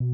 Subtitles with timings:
[0.00, 0.12] Lepo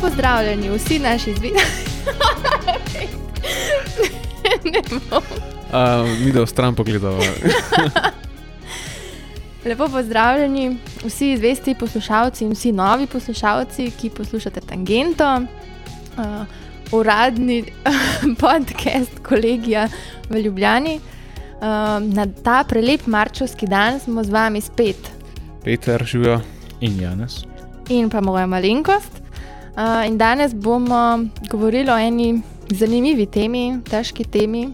[0.00, 1.50] pozdravljeni vsi naši zvidki.
[4.64, 5.22] ne bom.
[5.72, 7.18] Uh, mi da v stran pogledamo.
[9.66, 16.24] Lepo pozdravljeni vsi zvesti poslušalci in vsi novi poslušalci, ki poslušate Tangento, uh,
[16.92, 17.64] uradni
[18.42, 19.88] podcast kolegija
[20.28, 21.00] v Ljubljani.
[21.00, 21.62] Uh,
[22.14, 25.10] na ta prelep marčovski dan smo z vami spet
[25.64, 26.40] Peter, živijo.
[26.80, 27.44] In Janes.
[27.88, 29.10] in pa moja malenkost.
[29.76, 31.18] Uh, in danes bomo
[31.50, 34.68] govorili o eni zanimivi temi, težki temi.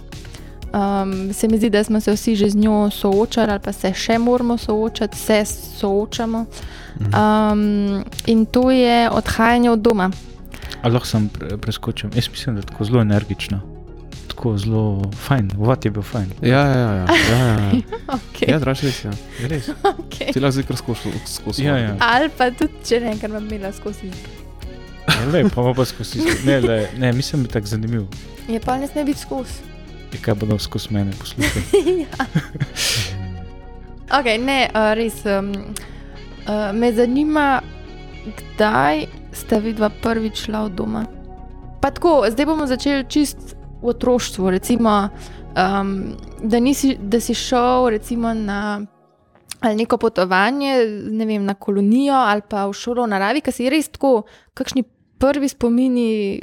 [0.73, 3.93] Um, se mi zdi, da smo se vsi že z njo soočali, ali pa se
[3.95, 6.47] še moramo soočati, se soočamo.
[7.01, 10.11] Um, in to je odhajanje od doma.
[10.83, 12.11] Ali lahko sem pre, preskočil?
[12.15, 13.61] Jaz mislim, da je tako zelo energično.
[14.29, 16.31] Tako zelo fajn, vod je bil fajn.
[16.43, 17.07] Ja, ja, ja.
[17.31, 17.73] ja, ja, ja.
[18.17, 18.51] Okay.
[18.51, 19.11] ja draž res je.
[19.43, 19.69] Je Res.
[19.83, 20.33] Okay.
[20.33, 21.65] Ti lahko zdaj skozi.
[21.65, 21.97] Ja, ja.
[22.01, 24.09] Ali pa tudi, če ne, ker vam imela skozi.
[24.09, 26.25] Je le, pa pa skozi.
[26.47, 28.09] Ne, le, ne, mislim, da je tako zanimiv.
[28.49, 29.72] Je pa ne sme biti skozi.
[30.13, 31.65] Je kaj bodo skozi mene poslušali.
[32.05, 32.27] ja.
[34.19, 35.25] okay, ne, res.
[35.25, 35.53] Um,
[36.47, 37.63] uh, me zanima,
[38.37, 41.07] kdaj ste vidva prvič šla od doma.
[41.81, 44.51] Pa tako, zdaj bomo začeli čist v otroštvu.
[44.51, 45.09] Recimo,
[45.57, 47.91] um, da, nisi, da si šel
[48.35, 48.81] na
[49.63, 53.89] neko potovanje, ne vem, na kolonijo ali pa v šolo v naravi, ki si res
[53.89, 54.25] tako,
[54.55, 54.83] kakšni
[55.19, 56.41] prvi spomini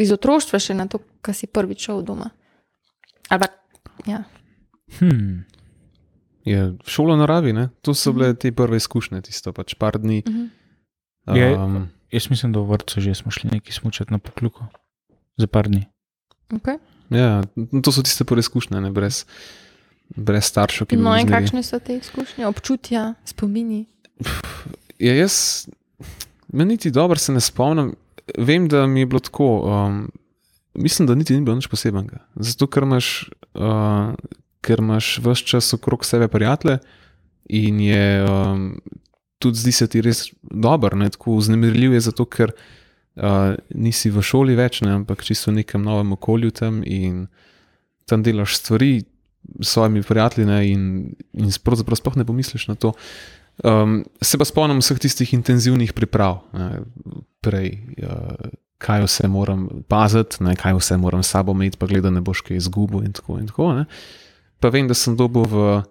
[0.00, 2.30] iz otroštva še na to, kar si prvič šel doma.
[3.28, 3.46] Ali pa,
[4.06, 4.22] ja.
[4.98, 5.44] Hmm.
[6.44, 7.68] Je šolo naravi, ne?
[7.80, 10.22] to so bile te prve izkušnje, tisto pač par dni.
[10.28, 10.44] Mhm.
[11.30, 14.64] Je- Um, Jaz mislim, da v vrtu že smo šli neki smučati na pokluku.
[15.36, 15.86] Za par dni.
[16.50, 16.78] Okay.
[17.10, 17.42] ja,
[17.82, 18.90] to so tiste prve izkušnje, ne?
[18.90, 19.24] brez,
[20.10, 23.86] brez staršev, ki bi No, in kakšne so te izkušnje, občutja, spomini?
[24.98, 25.66] Ja, jaz,
[26.48, 27.96] meni niti dobro se ne spomnim.
[28.38, 29.48] Vem, da mi je bilo tako.
[29.60, 30.10] Um,
[30.74, 32.18] mislim, da niti ni bilo nič posebnega.
[32.36, 34.14] Zato, ker imaš, uh,
[34.64, 36.78] ker imaš vse čas okrog sebe prijatelje
[37.48, 38.80] in je um,
[39.38, 44.22] tudi zdi se ti res dober, ne tako vznemirljiv je, zato ker uh, nisi v
[44.24, 47.26] šoli več, ne, ampak čisto v nekem novem okolju tam in
[48.08, 49.04] tam delaš stvari
[49.60, 50.84] s svojimi prijatelji ne, in,
[51.36, 52.94] in pravzaprav sploh ne pomisliš na to.
[53.64, 56.82] Um, se pa spomnim vseh tistih intenzivnih priprav, ne,
[57.44, 58.48] prej, uh,
[58.78, 62.20] kaj vse moram paziti, ne, kaj vse moram s sabo imeti, pa gledaj, da ne
[62.20, 63.04] boš kaj izgubil.
[63.04, 63.84] In tako, in tako, ne.
[64.60, 65.82] pa vem, da sem dobil v,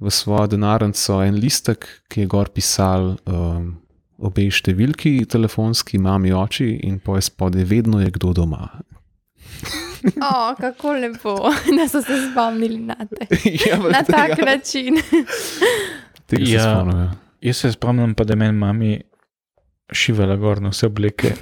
[0.00, 3.76] v svojo denarnico en listek, ki je gor pisal um,
[4.18, 8.68] obe številki, telefonski, mami, oči in poj spodaj, vedno je kdo doma.
[10.00, 11.34] O, kako lepo,
[11.76, 13.26] da so se spomnili na te.
[13.60, 14.96] ja, Na tak tega- način.
[16.26, 16.62] Tega se Ja.
[16.64, 16.98] spomnim.
[16.98, 17.12] Ja.
[17.42, 19.00] Jaz se spomnim, pa da meni mami
[19.92, 21.34] šivala gor na vse obleke.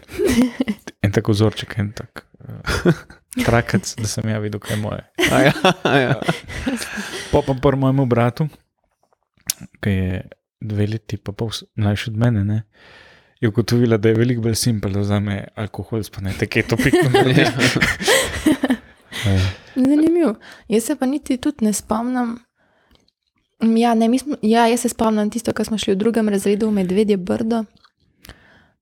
[1.02, 2.24] En tako vzorček, en tak.
[2.42, 2.92] Uh,
[3.46, 5.04] Trakec, da sem ja videl, kaj je moje.
[5.30, 5.52] A Ja,
[5.98, 6.16] ja.
[7.30, 8.48] Po pa po mojemu bratu,
[9.80, 10.22] ki je
[10.60, 12.62] dve leti pa pol mlajši od mene, ne,
[13.40, 17.10] je ugotovila, da je veliko bolj simpel, da vzame alkohol, pa ne te to pikno.
[19.74, 20.34] Zanimivo.
[20.68, 22.38] Jaz se pa niti tudi ne spomnim.
[23.76, 26.72] Ja, ne, smo, ja, jaz se spomnim tisto, kar smo šli v drugem razredu v
[26.72, 27.64] Medvedje Brdo.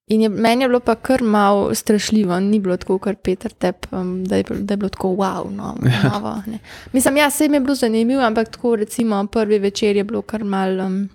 [0.06, 3.86] In je, meni je bilo pa kar malo strašljivo, ni bilo tako, kot Peter Tep,
[3.92, 5.50] um, da, je, da je bilo tako wow.
[5.50, 5.76] No,
[6.12, 6.58] novo, ne.
[6.92, 10.44] Mislim, ja, se mi je bilo zanimivo, ampak tako recimo prvi večer je bilo kar
[10.44, 11.08] mal um,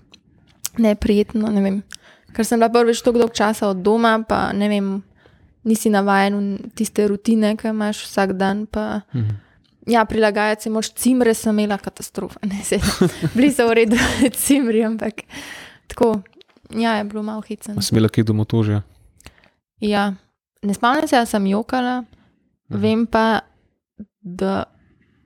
[0.78, 1.48] neprijetno.
[1.48, 1.82] Ne vem.
[2.36, 5.04] Ker sem bila prvič tako dolgo časa od doma, pa ne vem,
[5.64, 8.66] nisi navajen v tiste rutine, ki imaš vsak dan.
[8.66, 9.30] Pa, Mhm.
[9.88, 12.40] Ja, prilagajati se moraš, cimre sem imela katastrofa.
[12.44, 12.78] Ne, se,
[13.36, 13.98] bili so v redu,
[14.44, 15.14] cimri, ampak
[15.88, 16.22] tako.
[16.74, 17.82] Ja, je bilo malo hecno.
[17.82, 18.82] Sem imela kaj domotožja.
[19.82, 20.14] Ja,
[20.62, 22.04] ne spomnim se, da sem jokala,
[22.70, 22.80] Mhm.
[22.80, 23.40] vem pa,
[24.22, 24.64] da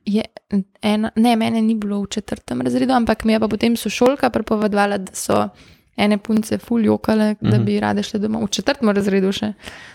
[0.06, 0.22] je
[0.82, 4.98] ena, ne, mene ni bilo v četrtem razredu, ampak mi je pa potem sošolka prepovedovala,
[5.00, 5.50] da so
[5.98, 7.66] ene punce ful jokale, da Mhm.
[7.66, 9.54] bi rade šle domov v četrtem razredu še.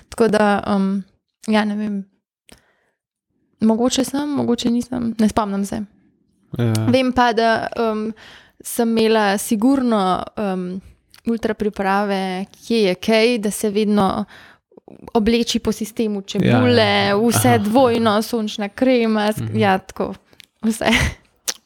[0.08, 1.02] Tako da, um,
[1.47, 2.05] ja, ne vem.
[3.61, 5.82] Mogoče sem, mogoče nisem, ne spomnim se.
[6.58, 6.73] Ja.
[6.87, 8.12] Vem pa, da um,
[8.61, 10.00] sem imela sigurno
[10.37, 10.81] um,
[11.26, 12.20] ultra priprave,
[12.58, 14.25] kje je kaj, da se vedno
[15.14, 17.17] obleči po sistemu čebule, Ja, ja.
[17.19, 17.58] vse Aha.
[17.61, 19.56] dvojno, sončna krema, Mhm.
[19.56, 20.14] ja, tako,
[20.62, 20.84] vse.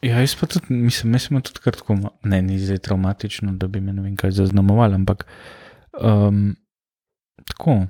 [0.02, 1.60] Ja, jaz pa tudi, mislim, jaz sem tudi
[1.90, 5.26] ma- ne, ni zdaj traumatično, da bi me ne vem kaj zaznamoval, ampak
[5.94, 6.56] um,
[7.46, 7.86] tako,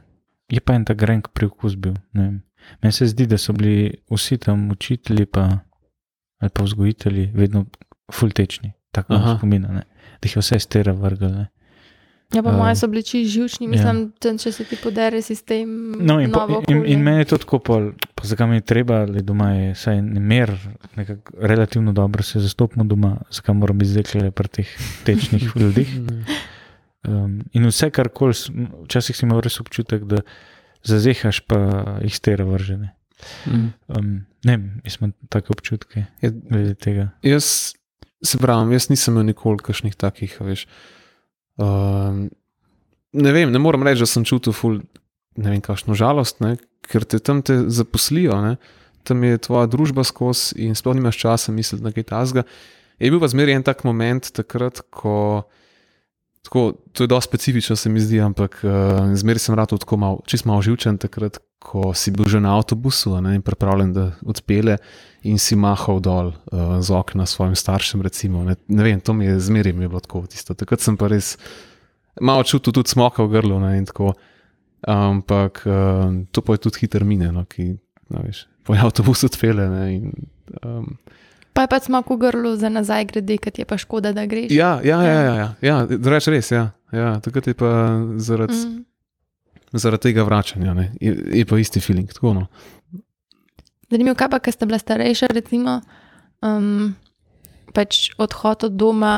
[0.49, 1.95] je pa en ta grenk priokus bil.
[2.13, 2.43] ne vem.
[2.83, 3.75] Meni se zdi, da so bili
[4.09, 5.59] vsi tam učitelji pa,
[6.41, 7.65] ali pa vzgojitelji vedno
[8.13, 9.37] fultečni, tako Aha.
[9.39, 9.83] spomina, ne.
[10.15, 11.45] da jih je vse stera vrgel.
[12.35, 14.33] Ja, pa Eh, moje so bili čisto živčni, mislim, ja.
[14.39, 15.93] če se ti podere sistem.
[16.01, 18.67] No, in, po, novo in, in meni je to tako, pol, pa zakaj mi je
[18.67, 20.53] treba, ali doma je saj en mer,
[20.97, 24.75] nekako relativno dobro se zastopimo doma, zakaj moram biti zdaj pri teh
[25.07, 25.95] tečnih ljudeh.
[27.05, 28.35] Um, in vse, kar koli,
[28.85, 30.25] včasih si imel res občutek, da
[30.85, 31.59] zazehaš, pa
[32.03, 32.95] jih stera vržene.
[33.47, 33.67] Mhm.
[33.89, 37.09] Um, ne, jaz imam take občutke Ja, glede tega.
[37.23, 37.75] Jaz
[38.25, 40.67] se pravim, jaz nisem imel nikoli kakšnih takih, veš.
[41.61, 42.29] Um,
[43.15, 44.81] ne vem, ne morem reči, da sem čutil ful,
[45.39, 46.57] ne vem, kakšno žalost, ne,
[46.89, 48.57] ker te tam te zaposlijo, ne,
[49.07, 52.45] tam je tvoja družba skozi in sploh nimaš časa misliti na kaj tasga.
[53.03, 55.45] Je bil pa zmeraj en tak moment takrat, ko.
[56.45, 60.19] Tako, to je dosti specifično, se mi zdi, ampak uh, zmeraj sem rad tako malo,
[60.29, 64.77] čist malo živčen, takrat, ko si bil že na avtobusu ne, in pripravljen, da odpele
[65.25, 68.05] in si mahal dol uh, z okna svojim staršem.
[68.05, 70.27] Recimo, ne, ne vem, to mi je zmeraj bilo tako.
[70.29, 70.53] Tisto.
[70.53, 71.35] Takrat sem pa res
[72.21, 73.57] malo čutil tudi smoka v grlu.
[73.65, 73.81] Ne,
[74.85, 77.81] ampak uh, to pa je tudi hiter mine, no, ki
[78.13, 79.65] no, veš, po avtobusu odpele.
[79.73, 80.13] Ne, in,
[80.61, 80.93] um,
[81.55, 84.27] Pa je pač smo v grlu za nazaj grede, ker ti je pa škoda, da
[84.27, 84.51] greš.
[84.51, 86.51] ja, ja, ja, ja, ja, ja reč res.
[86.51, 87.71] Ja, ja, takrat je pa
[88.19, 88.59] zaradi.
[88.59, 88.94] Mm.
[89.75, 92.11] Zaradi tega vračanja, ne, je, je pa isti feeling.
[92.13, 92.47] Tako, no.
[93.91, 95.81] Zanimivo, kaj pa, ker ste bila starejša, recimo,
[96.47, 96.95] um,
[97.75, 99.15] pač odhod od doma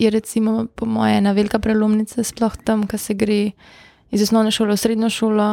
[0.00, 3.38] je, recimo, po moje, ena velika prelomnica, sploh tam, ko se gre
[4.10, 5.48] iz osnovne šole v srednjo šolo.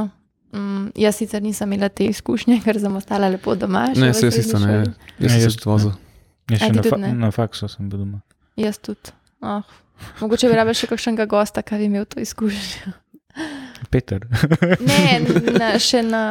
[0.51, 3.89] Um, jaz sicer nisem imela te izkušnje, ker sem ostala lepo doma.
[3.95, 4.81] Ne, se jaz isto ne.
[5.19, 5.93] Jaz Ja, sem se tudi vozil.
[6.51, 7.13] Jaz še na, fa ne?
[7.19, 8.19] na faksu sem bil doma.
[8.59, 9.13] Jaz tudi.
[9.43, 9.63] Oh.
[10.19, 12.95] Mogoče bi rabila še kakšnega gosta, ki bi imel to izkušnjo.
[13.89, 14.27] Peter.
[14.79, 15.19] Ne,
[15.61, 16.23] na, še na,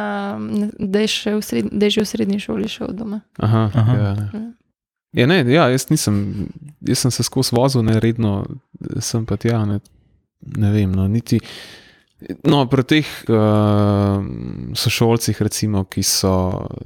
[0.79, 3.21] da, je še sred, da je že v srednji šoli šel doma.
[3.37, 3.97] Aha, Aha.
[3.97, 4.27] Ja, ne.
[4.33, 4.49] Mm.
[5.11, 6.47] Ja, ne, ja, jaz nisem,
[6.87, 8.45] jaz sem se skozi vozil, ne redno,
[9.03, 9.81] sem pa tja, ne,
[10.55, 10.93] ne vem.
[10.95, 11.41] No, niti,
[12.47, 14.23] no, pri teh uh,
[14.79, 16.33] sošolcih, recimo, ki so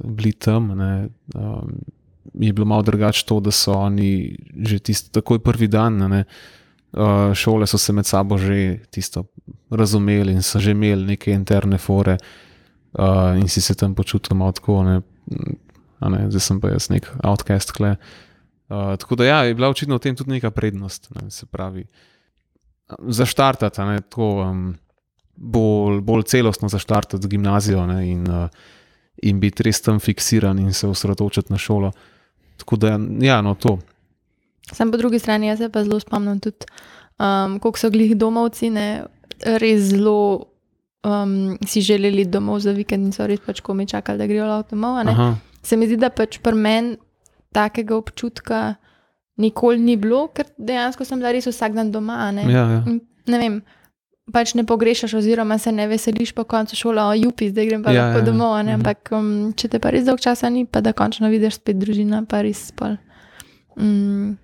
[0.02, 0.90] bili tam, ne,
[1.38, 1.78] um,
[2.34, 6.56] je bilo malo drugače to, da so oni že tisti, takoj prvi dan, ne, uh,
[7.34, 9.24] šole so se med sabo že tisto
[9.70, 12.16] razumeli in so že imeli neke interne fore
[12.98, 14.82] uh, in si se tam počutil malo tako.
[14.82, 15.00] Ne,
[16.00, 17.72] ne, zdaj sem pa jaz nek outcast.
[17.72, 17.96] Kle.
[18.68, 21.10] Uh, tako da ja, je bila očitno v tem tudi neka prednost.
[21.14, 21.86] Ne, se pravi,
[23.08, 24.74] zaštartati, ne, tako um,
[25.36, 28.48] bolj, bolj celostno zaštartati gimnazijo ne, in, uh,
[29.22, 31.92] in biti res tam fiksiran in se osredotočiti na šolo.
[32.56, 33.78] Tako da, ja, no, to.
[34.72, 36.66] Sam po drugi strani, jaz se pa zelo spomnim tudi,
[37.18, 39.04] um, koliko so glih domovci, ne,
[39.62, 40.46] res zelo
[41.06, 44.76] um, si želeli domov za vikend in so res pač komi čakali, da grejo avto
[44.76, 45.06] domov.
[45.62, 46.96] Se mi zdi, da pač pri meni
[47.54, 48.74] takega občutka
[49.36, 52.30] nikoli ni bilo, ker dejansko sem bila res vsak dan doma.
[52.32, 52.84] Ne, ja, ja.
[52.86, 53.58] In ne vem.
[54.34, 57.92] Pač ne pogrešaš, oziroma se ne veseliš po koncu šole, o jupi, zdaj grem pa
[57.94, 58.56] Ja, lahko ja, ja, domov.
[58.58, 58.80] Ne, mhm.
[58.80, 62.24] ampak um, če te pa res dolg časa ni, pa da končno vidiš spet družina,
[62.26, 62.96] pa res pol.
[63.76, 64.34] Um,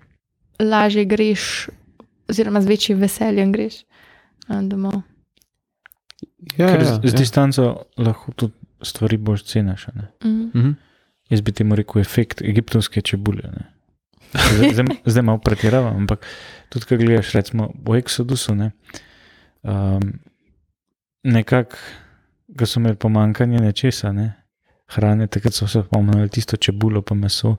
[0.59, 1.69] lažje greš,
[2.29, 3.83] oziroma z večjim veseljem greš
[4.49, 5.01] uh, domov.
[6.57, 7.19] ja, Ker ja, z, z ja.
[7.19, 9.87] distanco lahko tudi stvari bolj ceniš.
[9.87, 10.07] a ne.
[10.23, 10.49] Mm.
[10.55, 10.71] Mhm.
[11.29, 13.49] Jaz bi ti rekel efekt egiptovske čebulje.
[13.51, 13.73] ne.
[14.57, 16.25] Zdaj, zdaj, zdaj malo pretiravam, ampak
[16.69, 18.71] tudi, ko gledaš, recimo v Exodusu, ne,
[19.61, 20.01] um,
[21.23, 21.77] nekako,
[22.57, 24.31] ko so imeli pomankanje nečesa, ne,
[24.95, 27.57] hrane, takrat so se spomnili tisto čebulo, pa meso,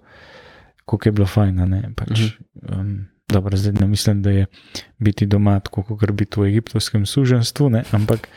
[0.85, 1.61] kako je bilo fajn.
[1.61, 2.37] a Ne, pač,
[2.69, 4.47] um, dobro, zdaj ne mislim, da je
[4.99, 8.29] biti doma tako, kot biti v egiptovskem suženstvu, ne, ampak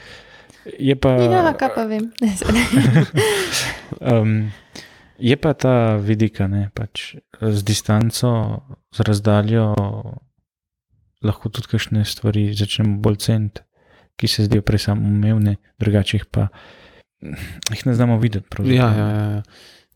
[0.79, 1.09] je pa.
[1.09, 2.11] Ja, kaj pa vem.
[2.21, 2.63] Ne, ne.
[4.01, 4.51] Um,
[5.19, 8.61] je pa ta vidika, ne, pač z distanco,
[8.93, 9.73] z razdaljo,
[11.23, 13.63] lahko tudi kakšne stvari začnemo bolj ceniti,
[14.17, 16.49] ki se zdijo prej samo umevne, drugače jih pa
[17.71, 18.47] jih ne znamo videti.
[18.49, 18.77] pravzaprav.
[18.77, 19.41] Ja, ja, ja, ja.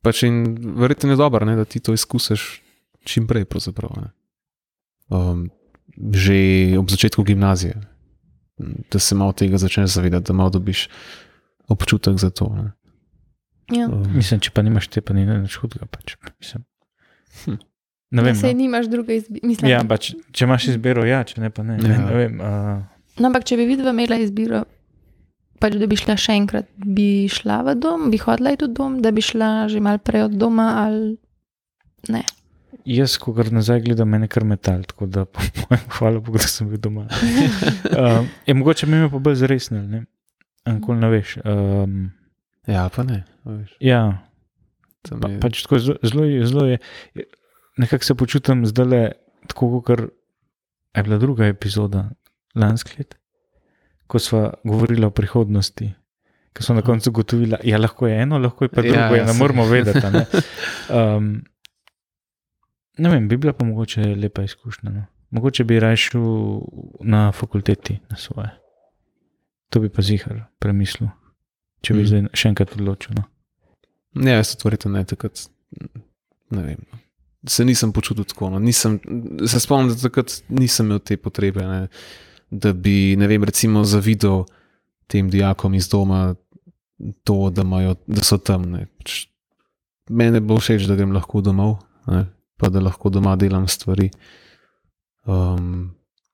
[0.01, 2.62] Pač in verjetno je dobro, ne, da ti to izkusiš
[3.03, 3.46] čim prej.
[3.98, 4.10] ne.
[5.10, 5.50] Um,
[6.13, 6.36] že
[6.79, 7.75] ob začetku gimnazije,
[8.91, 10.88] da se malo tega začneš zavedati, da malo dobiš
[11.67, 12.50] občutek za to.
[12.50, 12.72] Ne.
[13.77, 13.88] Ja.
[13.88, 15.86] Um, Mislim, če pa nimaš te, pa ni nič hudega.
[15.86, 16.63] Pač, mislim.
[17.46, 17.60] Hm.
[18.12, 18.36] Ne vem.
[18.36, 18.58] Sej No.
[18.58, 19.70] nimaš druge izbire.
[19.70, 21.77] Ja, pač, če imaš izbiro, ja, če ne, pa ne.
[21.77, 22.05] ne, Ja.
[22.05, 22.81] ne vem, uh,
[23.20, 24.63] No, ampak če bi videla imela izbiro,
[25.62, 29.00] pač da bi šla še enkrat, bi šla v dom, bi hodila iti v dom,
[29.00, 31.18] da bi šla že malo prej od doma ali
[32.10, 32.24] ne.
[32.84, 36.48] jaz, ko kar nazaj gledam, meni kar metal, tako da po mojem, hvala Bogu, da
[36.48, 37.06] sem bil doma.
[37.88, 40.00] Um, je mogoče me pa bolj zresnil, ne?
[40.65, 41.38] Ankoli ne veš.
[41.44, 42.10] Um,
[42.68, 43.24] Ja, pa ne.
[43.44, 44.01] veš, ja,
[45.03, 46.77] pa, je- pač tako zelo, zelo je, zelo je.
[47.77, 49.00] Nekako se počutim zdaj le
[49.48, 50.03] tako, kot
[50.91, 52.03] je bila druga epizoda
[52.53, 53.15] lansko let,
[54.12, 55.94] ko smo govorili o prihodnosti.
[56.58, 59.15] Ko smo na koncu ugotovili, da ja, lahko je eno, lahko je pa Ja, drugo,
[59.15, 60.08] ja, ja, ne moramo vedeti.
[60.12, 60.25] Ne?
[60.91, 61.44] Um,
[62.98, 64.91] ne vem, bi bila pa mogoče lepa izkušnja.
[64.91, 65.06] No?
[65.30, 66.25] Mogoče bi raje šel
[67.00, 68.50] na fakulteti na svoje.
[69.70, 71.08] To bi pa zihar premislil,
[71.82, 72.08] če bi mm.
[72.10, 73.15] zdaj še enkrat odločil.
[73.15, 73.24] No?
[74.20, 75.46] Ne, jaz otvorite ne, takrat.
[76.51, 76.84] Ne vem.
[76.91, 77.00] no.
[77.48, 78.51] Se nisem počutil tako.
[78.51, 78.60] No.
[78.60, 79.00] Nisem,
[79.48, 81.88] se spomnim, da takrat nisem imel te potrebe, ne,
[82.51, 84.43] da bi, ne vem, recimo zavidel
[85.08, 86.36] tem dijakom iz doma
[87.24, 88.70] to, da, imajo, da so tam.
[88.72, 88.86] Ne.
[89.00, 89.25] Pač
[90.12, 91.77] Mene bo všeč, da grem lahko domov,
[92.12, 92.25] ne,
[92.60, 94.10] pa da lahko doma delam stvari.
[95.24, 95.93] Um,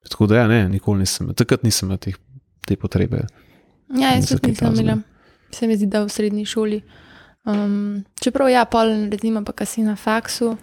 [0.10, 2.16] tako da, ja, ne, nikoli nisem, imel- takrat nisem imel teh,
[2.66, 3.28] te potrebe.
[3.94, 4.98] Ja, jaz tudi kaj nisem imela.
[5.54, 6.82] Se mi zdi, da v srednji šoli.
[7.46, 10.56] Um, čeprav ja, pol recimo pa kasi na faksu.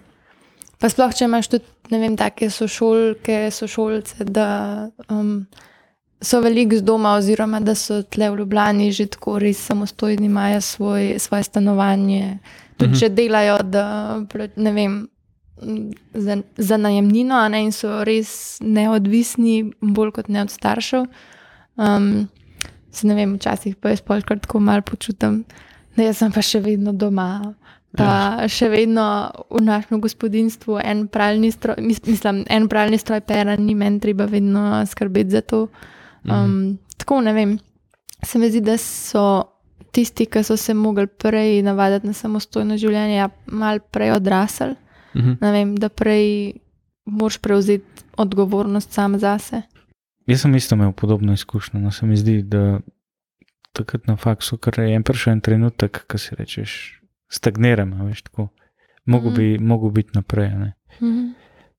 [0.80, 5.46] Pa sploh, če imaš tudi, ne vem, take sošolke, sošolce, da um,
[6.20, 10.60] so veliko z doma, oziroma da so tle v Ljubljani že tako res samostojni, imajo
[10.60, 12.38] svoj, svoje stanovanje,
[12.76, 13.00] tudi Mhm.
[13.00, 14.20] če delajo, da
[14.56, 15.08] ne vem.
[16.14, 21.06] Za, za najemnino, a ne, in so res neodvisni, bolj kot ne od staršev.
[21.76, 22.28] Um,
[22.90, 25.44] se ne vem, včasih pa jaz polkrat tako malo počutim,
[25.96, 27.54] da jaz sem pa še vedno doma.
[27.96, 28.04] Pa
[28.42, 28.48] ja.
[28.50, 33.74] še vedno v našem gospodinstvu en pralni stroj, mis, mislim, en pralni stroj pera, ni
[33.78, 35.68] meni treba vedno skrbeti za to.
[36.24, 36.76] Um, mm -hmm.
[36.96, 37.58] Tako ne vem.
[38.22, 39.44] Se mi zdi, da so
[39.92, 44.74] tisti, ki so se mogli prej navaditi na samostojno življenje, ja, malo prej odrasli.
[45.14, 45.32] Mhm.
[45.40, 46.52] Ne vem, da prej
[47.04, 49.62] moraš prevzeti odgovornost sam zase.
[50.26, 51.80] Jaz sem isto imel podobno izkušnjo.
[51.80, 52.80] No, se mi zdi, da
[53.72, 57.00] takrat na faksu, ker je en prišel en trenutek, ki si rečeš,
[57.30, 58.48] stagniram, veš tako.
[59.06, 59.36] Mogu Mhm.
[59.36, 60.50] bi, mogu biti naprej.
[60.50, 60.72] Ne?
[61.02, 61.32] Mhm.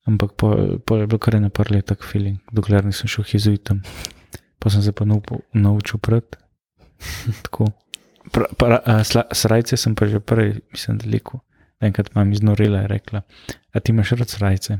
[0.05, 3.81] Ampak po, po je bilo kar ena par let tak feeling, dokler nisem šel jezuitom.
[4.59, 6.23] Pa sem se pa naučil, naučil pred.
[7.43, 7.65] Tako.
[8.31, 11.39] Pra, pra, a, sla, srajce sem pa že prej, mislim, da liko.
[11.81, 13.21] Enkrat mam iznorila in rekla,
[13.73, 14.79] a ti imaš rad srajce?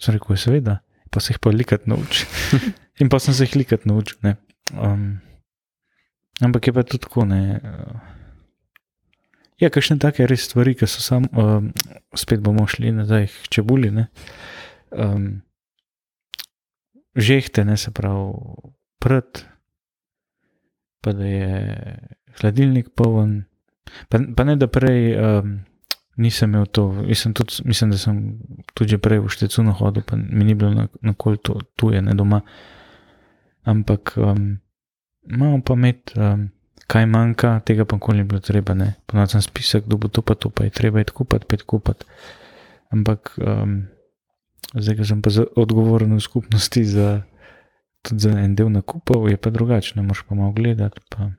[0.00, 0.78] Sem rekel, "Ja, seveda,
[1.10, 2.26] pa se jih pa likat nauči.
[3.00, 4.18] in pa sem se jih likat naučil.
[4.22, 4.36] ne.
[4.72, 5.20] Um,
[6.40, 7.60] ampak je pa tudi tako, ne.
[7.62, 8.00] Uh,
[9.62, 11.70] ja, kakšne take res stvari, ki so sam, um,
[12.18, 14.08] spet bomo šli nazaj k čebuli, ne.
[14.90, 15.42] Um,
[17.16, 18.32] žehte, ne se pravi,
[19.02, 19.44] prd,
[21.02, 21.96] pa da je
[22.40, 23.44] hladilnik poln.
[24.08, 25.58] Pa, pa ne da prej um,
[26.16, 28.20] nisem imel to, sem tudi, mislim, da sem
[28.74, 30.88] tudi prej v štecu hodil, pa mi ni bilo
[31.18, 32.42] kol to tuje, ne doma.
[33.64, 34.58] Ampak um,
[35.30, 36.50] imamo pa med, um,
[36.86, 38.74] kaj manjka, tega pa nikoli ni bilo treba.
[39.06, 42.04] Ponovno sem spisek, kdo bo to pa to, pa je treba je kupiti, pet kupiti.
[42.92, 43.86] Ampak um,
[44.74, 47.22] zdaj, ko sem pa odgovoren v skupnosti za,
[48.04, 51.00] za en del nakupov, je pa drugače, moraš pa malo gledati.
[51.08, 51.32] Pa,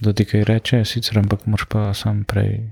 [0.00, 2.70] da ti kaj reče, sicer, ampak moraš pa sam prej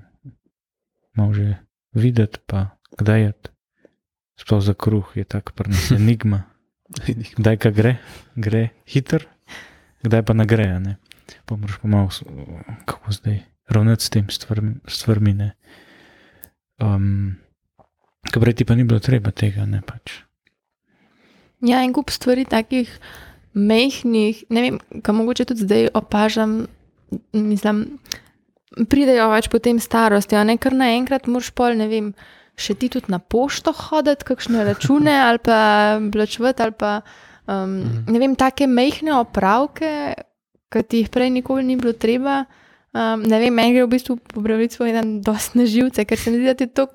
[1.14, 1.60] malo že
[1.94, 3.32] videti, pa kdaj je.
[4.42, 6.48] Sploh za kruh je tako prnas enigma.
[7.36, 7.96] Kdaj ka gre,
[8.36, 9.26] gre hiter,
[10.02, 10.66] kdaj pa ne gre.
[10.80, 10.96] Ne?
[11.46, 12.22] Pa moraš pa malo, s-
[12.84, 14.74] kako zdaj, ravnati s tem stvarmi.
[14.88, 15.52] stvarmi ne.
[16.80, 17.36] um,
[18.32, 20.22] Ker prej ti pa ni bilo treba tega, ne pač.
[21.60, 22.88] Ja, en kup stvari takih
[23.54, 26.66] mehkih, ne vem, kam mogoče tudi zdaj opažam,
[27.32, 27.98] mislim,
[28.88, 32.14] pridejo več potem starosti, a ne kar naenkrat moraš pol, ne vem,
[32.56, 37.00] še ti tudi na pošto hoditi, kakšne račune ali pa plačevati ali pa,
[37.46, 40.14] um, ne vem, take mehke opravke,
[40.72, 42.44] ki ti jih prej nikoli ni bilo treba.
[42.92, 46.30] Um, ne vem, meni gre v bistvu po pravici en dost na živce, ker se
[46.30, 46.88] mi zdi, da ti to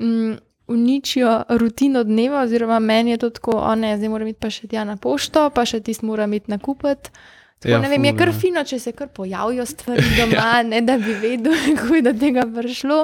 [0.00, 0.36] um,
[0.68, 4.68] uničijo rutino dneva, oziroma meni je to tako, o ne, zdaj moram iti pa še
[4.68, 7.10] tja na pošto, pa še tisti moram iti nakupiti.
[7.60, 8.34] Tako, Ja, ja, ne vem, je kar ja.
[8.40, 12.46] fino, če se kar pojavijo stvari doma, ne da bi vedel, kako je do tega
[12.54, 13.02] prišlo.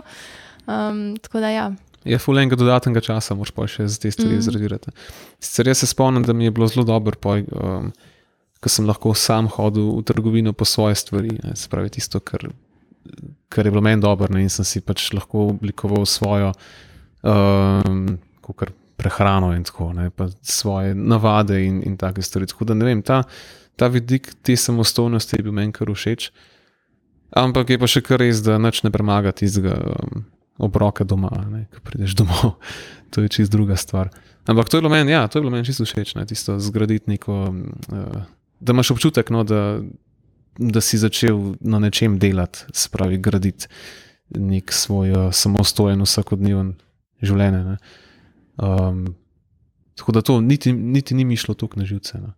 [0.67, 1.67] Um, tako da ja.
[2.07, 4.45] Je ful enega dodatnega časa, moraš pa še za te stvari mm.
[4.47, 4.95] zredirati.
[5.43, 7.91] Sicer jaz se spomnim, da mi je bilo zelo dobro, poj, um,
[8.61, 11.35] ko sem lahko sam hodil v trgovino po svoje stvari.
[11.45, 12.49] Ne, se pravi, tisto, kar,
[13.49, 16.53] kar je bilo meni dobro, ne, in sem si pač lahko oblikoval svojo
[17.23, 18.17] um,
[18.97, 20.11] prehrano in tako, ne,
[20.43, 22.47] svoje navade in, in take stvari.
[22.47, 23.23] Tako da ne vem, ta,
[23.77, 26.31] ta vidik te samostojnosti je bil meni kar všeč.
[27.37, 29.77] Ampak je pa še kar res, da nič ne premaga tistega.
[29.77, 30.25] Um,
[30.59, 32.57] obroke doma, ne, ko prideš domov.
[33.13, 34.11] to je čist druga stvar.
[34.47, 37.11] Ampak to je bilo meni, ja, to je bilo meni čisto všeč, ne, tisto zgraditi
[37.11, 37.37] neko,
[37.93, 38.23] uh,
[38.61, 39.81] da imaš občutek, no, da,
[40.59, 43.69] da si začel na nečem delati, spravi graditi
[44.29, 46.75] nek svoj uh, samostojen vsakodneven
[47.23, 47.63] življenje.
[47.65, 47.77] Ne.
[48.57, 49.05] Um,
[49.97, 52.33] tako da to niti, niti ni mi šlo tako na živce, no.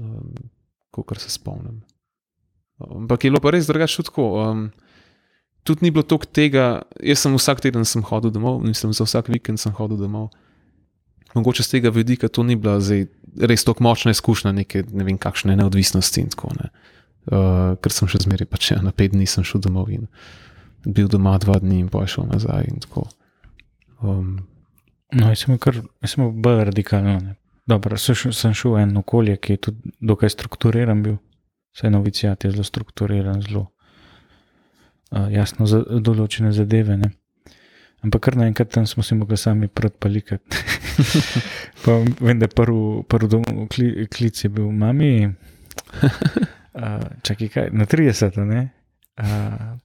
[0.00, 0.50] um,
[0.90, 1.82] kot se spomnim.
[2.82, 4.28] Ampak je bilo pa res drugače tako.
[4.42, 4.70] Um,
[5.62, 9.30] tudi ni bilo toliko tega, jaz sem vsak teden sem hodil domov, mislim, za vsak
[9.30, 10.32] vikend sem hodil domov.
[11.34, 13.06] Mogoče z tega vidika to ni bila zdaj
[13.40, 16.72] res tako močna izkušnja, neke ne vem, kakšne neodvisnosti in tako naprej.
[17.22, 20.08] Uh, ker sem še zmeraj, pač ja, na pet dni šel domov in
[20.82, 22.66] bil doma dva dni in pa šel nazaj.
[24.02, 24.40] Um,
[25.14, 27.36] no, jaz sem kar, jaz sem bolj radikalen.
[27.70, 31.20] Dobro, sem sem šel v eno okolje, ki je tudi dokaj strukturiran bil,
[31.78, 33.68] vse novicijat je zelo strukturiran, zelo
[35.14, 36.98] uh, jasno za določene zadeve.
[36.98, 37.12] Ne.
[38.02, 40.58] Ampak kar naenkrat tam smo si mogli sami predpalikati.
[42.20, 43.28] vem, da je prvi prv
[43.74, 48.68] kli, klic je bil mami, uh, čakaj, kaj, na 30, ne.
[49.18, 49.78] Uh,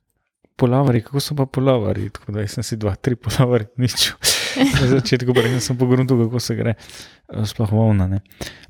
[0.57, 4.13] Polavari, kako so pa polavari, tako da sem si dva, tri polavari, nič.
[4.57, 6.73] Na začetku pa sem pogledal, kako se gre,
[7.45, 8.21] sploh volna.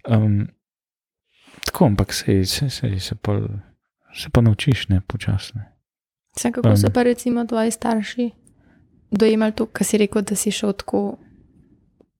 [0.04, 0.50] Um,
[1.66, 3.40] tako, ampak se, se, se, se, pa,
[4.12, 5.72] se pa naučiš, ne počasne.
[6.36, 8.32] Vse, kako um, so pa recimo tvoji starši
[9.12, 11.18] dojemali to, kar si rekel, da si šel tako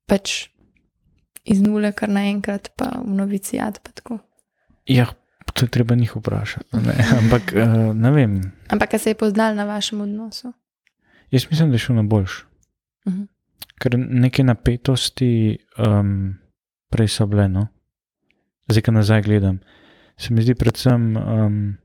[0.08, 0.50] pač
[1.48, 3.80] iz nule, kar naenkrat, pa v novicijat.
[4.88, 5.08] Ja,
[5.54, 6.82] to je treba njih vprašati.
[6.84, 6.96] Ne?
[7.22, 8.38] Ampak uh, ne vem.
[8.74, 10.54] Ampak se je poznal na vašem odnosu?
[11.32, 12.46] Jaz mislim, da je šel na boljš.
[13.06, 13.22] Uh mhm.
[13.22, 13.28] -huh.
[13.80, 16.36] Ker neke napetosti um,
[16.90, 17.68] prej so bile, no?
[18.68, 19.60] zdaj, ko nazaj gledam,
[20.18, 21.78] se mi zdi predvsem um,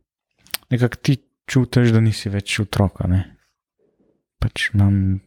[0.70, 3.06] nekako ti čutiš, da nisi več otroka.
[3.08, 3.22] Ne?
[4.38, 5.20] Pač imam,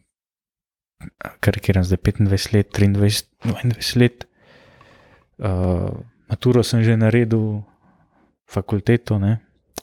[1.40, 4.26] karikiram zdaj 25 let, 23, 22 let,
[5.38, 5.90] uh,
[6.28, 7.62] maturo sem že naredil,
[8.46, 9.38] fakulteto, ne?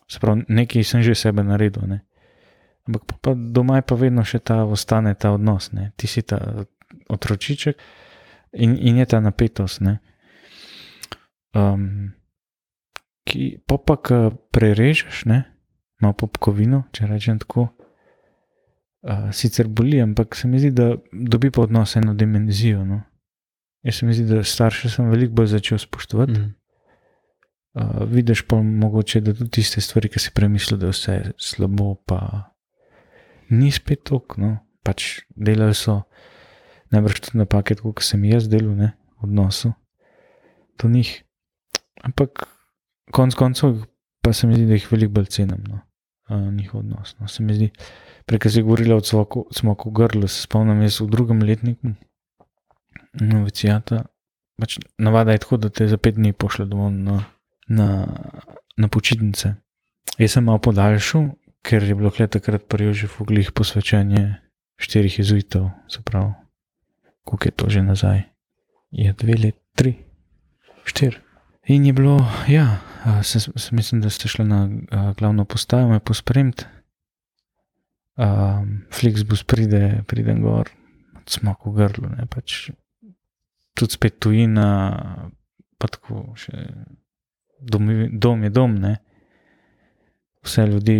[0.07, 1.83] Sprav, nekaj sem že sebe naredil.
[1.87, 1.99] Ne?
[2.87, 5.91] Ampak pa, pa doma je pa vedno še ta ostane ta odnos, ne?
[5.97, 6.67] ti si ta
[7.09, 7.79] otročiček
[8.59, 9.81] in, in je ta napetost.
[11.53, 12.13] Um,
[13.23, 15.25] ki pa pa, ki prerežeš,
[16.03, 17.71] malo popkovino, če rečem tako.
[19.03, 22.85] Uh, sicer boli, ampak se mi zdi, da dobi pa odnos eno dimenzijo.
[22.87, 23.01] No?
[23.83, 26.39] Jaz se mi zdi, da starše sem veliko bolj začel spoštovati.
[26.39, 26.53] Mm.
[27.73, 31.95] Uh, vidiš pa mogoče, da tudi tiste stvari, ki si premislil, da je vse slabo,
[32.07, 32.19] pa
[33.49, 34.37] ni spet tok.
[34.39, 34.55] No?
[34.83, 36.01] Pač delali so
[36.95, 38.93] najbrž tudi napake, kot sem jaz delal ne?
[39.19, 39.73] v odnosu
[40.79, 41.11] do njih.
[42.03, 42.47] Ampak
[43.11, 43.83] konec koncev
[44.23, 45.59] pa se mi zdi, da jih veliko bolj cenim.
[45.67, 45.83] No?
[46.29, 47.15] Njihov odnos.
[47.19, 47.69] No, se mi zdi,
[48.25, 49.05] prej si govorila od
[49.51, 51.93] smoku grlu, se spomnim, jaz v drugem letniku,
[53.13, 54.03] novicijata,
[54.59, 57.23] pač navada je tako, da te za pet dni pošle domov na,
[57.67, 58.07] na,
[58.77, 59.55] na počitnice.
[60.17, 61.29] Jaz sem malo podaljšal,
[61.63, 64.35] ker je bilo takrat prvi že v uglih posvečanje
[64.77, 66.33] štirih jezuitov, se pravi,
[67.23, 68.23] koliko je to že nazaj.
[68.91, 69.93] Je dve leti, tri,
[70.85, 71.17] štiri.
[71.67, 72.83] In je bilo, ja,
[73.23, 74.69] se, se mislim, da ste šli na
[75.17, 76.65] glavno postajo, me pospremiti.
[78.93, 80.69] Flixbus pride, pride gor,
[81.25, 82.69] smo v grlu, ne pač.
[83.73, 84.67] Tudi spet tujina,
[85.81, 86.67] pa tako še
[87.59, 88.97] dom, dom je dom, ne.
[90.43, 90.97] Vse ljudi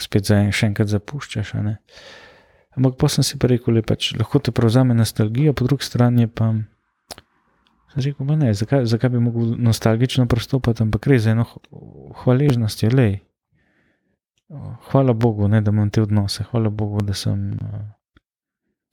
[0.00, 1.54] spet za en, še enkrat zapuščaš.
[2.76, 6.26] Ampak pa sem si pa rekel, da pač, lahko te prevzame nostalgija, po drugi strani
[6.26, 6.56] pa.
[7.96, 11.46] Rekel, ne, zakaj, zakaj bi mogel nostalgično pristopiti, ampak res za eno
[12.22, 13.08] hvaležnost je le.
[14.90, 17.56] Hvala Bogu, ne, da imam te odnose, hvala Bogu, da, sem,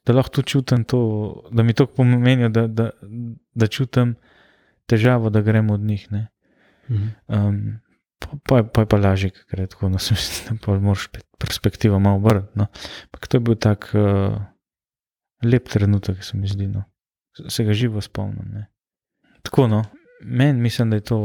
[0.05, 1.01] da lahko čutim to,
[1.51, 2.89] da mi to pomeni, da, da,
[3.53, 4.15] da čutim
[4.87, 6.07] težavo, da grem od njih.
[7.27, 7.79] Um,
[8.47, 12.51] pa, pa je pa lažje, ker je tako, no, da pa moraš perspektivo malo obrniti.
[12.55, 12.67] No.
[13.11, 14.39] To je bil tak uh,
[15.43, 16.67] lep trenutek, se mi zdi.
[16.67, 16.83] No.
[17.47, 18.47] Se ga živo spomnim.
[18.53, 18.67] Ne.
[19.43, 19.83] Tako, no,
[20.21, 21.19] meni mislim, da je to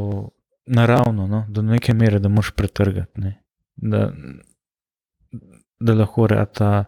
[0.66, 3.20] naravno, no, do neke mere, da moš pretrgati.
[3.20, 3.42] Ne,
[3.76, 4.12] da,
[5.80, 6.84] da lahko rata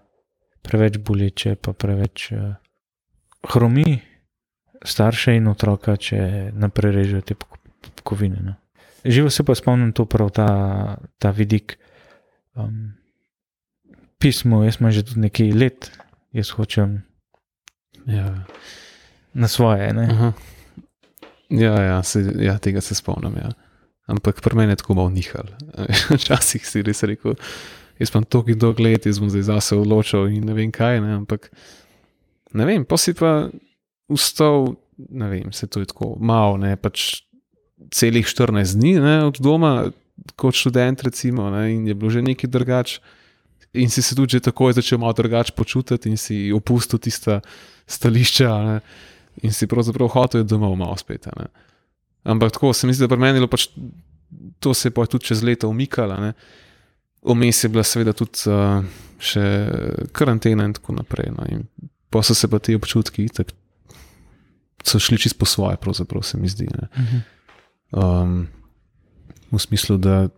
[0.62, 2.54] preveč boleče, pa preveč uh,
[3.52, 4.00] hromi
[4.84, 8.40] starše in otroka, če naprej režejo te pokovine.
[8.44, 8.54] No.
[9.04, 10.48] Živo se pa spomnim to prav ta,
[11.18, 11.78] ta vidik.
[12.54, 12.92] Um,
[14.20, 15.90] pismo, jaz imam že tudi nekaj let,
[16.36, 17.00] jaz hočem
[18.06, 18.44] ja.
[19.32, 19.92] na svoje.
[21.50, 23.34] Ja, ja, se, ja, tega se spomnim.
[23.36, 23.50] Ja.
[24.10, 25.50] Ampak pri meni je tako malo nihal.
[26.14, 27.36] Včasih si res rekel,
[27.98, 31.02] jaz pa to, ki dolgo let, jaz bom zdaj zase odločil in ne vem kaj.
[31.04, 31.50] Ne, ampak
[32.54, 33.50] ne vem, si pa
[34.10, 37.22] ustal, ne vem, se to je tako malo, ne pač
[37.94, 39.90] celih 14 dni ne, od doma,
[40.36, 43.00] kot študent, recimo, ne, in je bilo že nekaj drugače.
[43.78, 47.40] In si se tudi takoj začel malo drugače počutiti, in si opustil tista
[47.86, 48.80] stališča, ne,
[49.42, 51.26] in si pravzaprav hotel domov malo spet.
[51.36, 51.48] Ne.
[52.24, 53.68] Ampak tako se mi zdi, da pri meni je pač
[54.58, 56.16] to se je pa tudi čez leta umikalo.
[56.16, 56.32] Ne.
[57.22, 58.84] Vmes je bila seveda tudi uh,
[59.20, 59.44] še
[60.16, 61.32] karantena in tako naprej.
[61.36, 61.46] No.
[61.48, 61.66] In
[62.10, 63.56] pa so se pa ti občutki, tako
[64.84, 66.68] so šli čisto po svoje, pravzaprav se mi zdi.
[67.92, 68.48] Um,
[69.52, 70.28] v smislu, da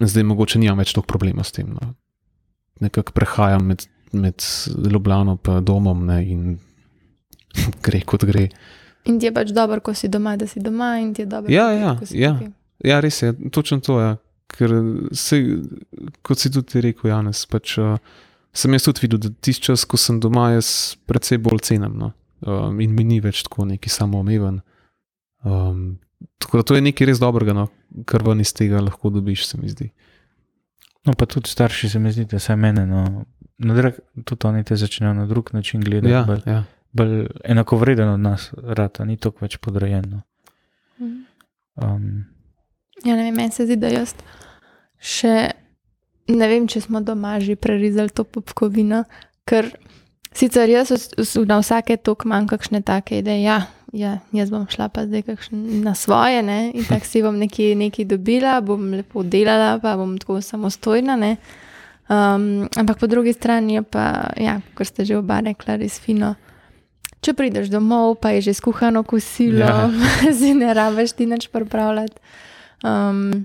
[0.00, 1.70] zdaj mogoče nimam več toliko problemov s tem.
[1.72, 1.94] No.
[2.84, 4.44] Nekako prehajam med, med
[4.92, 6.58] Ljubljano in domom ne, in
[7.86, 8.48] gre kot gre.
[9.08, 11.52] In ti je pač dobro, ko si doma, da si doma, in ti je dobro.
[11.52, 12.32] Ja, tudi, ja, ko si ja.
[12.36, 12.54] tukaj.
[12.86, 14.08] Ja, res je, točno to je.
[14.08, 14.16] Ja.
[14.48, 14.72] Ker
[15.12, 15.36] se,
[16.24, 17.98] kot si tudi rekel, Janes, pač, uh,
[18.56, 20.70] sem jaz tudi videl, da tisti čas, ko sem doma, jaz
[21.08, 21.98] predvsej bolj cenim.
[22.00, 22.14] No?
[22.40, 24.62] Um, in mi ni več tako neki samoomeven.
[25.44, 25.98] Um,
[26.40, 27.68] tako da to je nekaj res dobrega, no?
[28.08, 29.90] kar ven iz tega lahko dobiš, se mi zdi.
[31.06, 33.04] No, pa tudi starši se mi zdi, da se mene, no,
[33.64, 36.12] na drug, tudi oni te začnejo na drug način gledati.
[36.12, 36.62] Ja, bolj, ja.
[36.92, 40.04] Bolj enakovreden od nas, rata, ni tako več podrejen.
[40.10, 40.20] No.
[40.98, 41.22] Mhm.
[41.78, 42.26] Um,
[43.04, 44.14] Ja, ne vem, meni se zdi, da jaz
[44.98, 45.52] še
[46.28, 49.04] ne vem, če smo doma že prerezali to popkovino,
[49.48, 49.70] ker
[50.34, 50.92] sicer jaz
[51.48, 53.44] na vsake tok imam kakšne take ideje.
[53.46, 53.60] Ja,
[53.96, 55.38] ja, jaz bom šla pa zdaj
[55.84, 56.58] na svoje, ne?
[56.74, 61.16] in tako si bom nekaj, nekaj dobila, bom lepo delala, pa bom tako samostojna.
[61.16, 61.36] Ne?
[62.08, 66.34] Um, ampak po drugi strani je pa, ja, kot ste že oba rekla, res fino.
[67.28, 69.92] Če prideš domov, pa je že skuhano kosilo, Ja.
[70.38, 72.16] si ne rabiš ti nič pripravljati.
[72.80, 73.44] Um,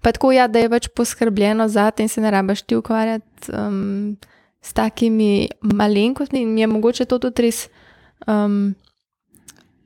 [0.00, 3.52] pa tako, ja, da je več poskrbljeno za te in se ne rabiš ti ukvarjati
[3.52, 4.16] um,
[4.64, 6.40] s takimi malenkostmi.
[6.40, 7.66] In je mogoče to tudi res
[8.24, 8.72] um,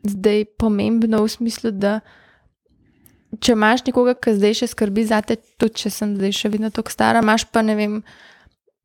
[0.06, 1.98] zdaj pomembno v smislu, da
[3.42, 6.70] če imaš nekoga, ki zdaj še skrbi za te, tudi če sem zdaj še vedno
[6.70, 8.00] tako stara, imaš pa ne vem.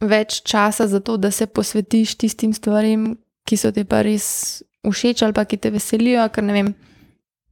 [0.02, 5.24] Več časa za to, da se posvetiš tistim stvarem, ki so ti pa res všeč
[5.24, 6.28] ali pa ki te veselijo.
[6.34, 6.74] Ker ne vem,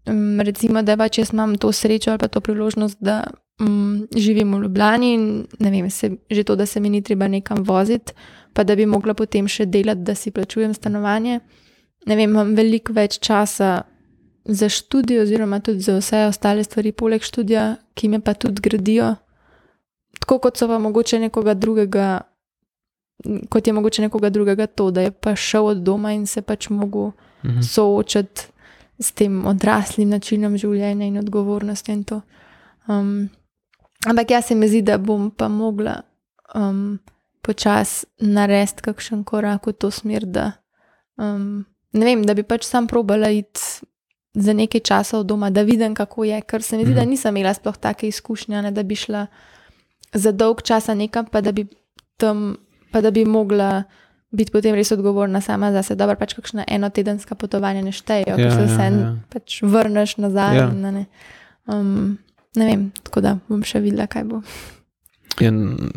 [0.10, 3.24] um, recimo, da pač jaz imam to srečo ali pa to priložnost, da
[3.60, 7.28] um, živim v Ljubljani in ne vem, se, že to, da se mi ni treba
[7.28, 8.14] nekam voziti,
[8.54, 11.40] pa da bi mogla potem še delati, da si plačujem stanovanje.
[12.08, 13.84] Ne vem, imam veliko več časa
[14.50, 19.16] za študij, oziroma tudi za vse ostale stvari, poleg študija, ki me pa tudi gradijo.
[20.20, 22.22] Tako kot so pa mogoče nekoga drugega,
[23.50, 26.70] kot je mogoče nekoga drugega to, da je pa šel od doma in se pač
[26.70, 27.12] mogel
[27.44, 27.62] Mhm.
[27.64, 28.42] soočati
[29.00, 31.94] s tem odraslim načinom življenja in odgovornostjo.
[31.94, 32.22] In to.
[32.88, 33.30] um,
[34.06, 36.02] ampak jaz se mi zdi, da bom pa mogla
[36.56, 37.00] um,
[37.42, 40.52] počasi narediti kakšen korak v to smer, da,
[41.18, 43.62] um, ne vem, da bi pač sam probala iti
[44.34, 46.42] za nekaj časa od doma, da vidim, kako je.
[46.42, 47.10] Ker se mi zdi, da Mhm.
[47.10, 49.28] nisem imela sploh take izkušnje, ne, da bi šla
[50.14, 51.68] za dolg časa nekam, pa da bi
[52.18, 52.58] tam,
[52.92, 53.84] pa da bi mogla
[54.32, 55.98] biti potem res odgovorna sama za sebe.
[55.98, 59.14] Dobro, pač kakšna enotedenska potovanja ne štejejo, ker Ja, se ja, vse ja.
[59.30, 60.58] pač vrneš nazaj.
[60.58, 60.68] Ja.
[60.70, 61.06] in Ne,
[61.68, 62.18] um,
[62.56, 64.42] ne vem, tako da bom še videla, kaj bo.
[65.40, 65.90] Ja, n-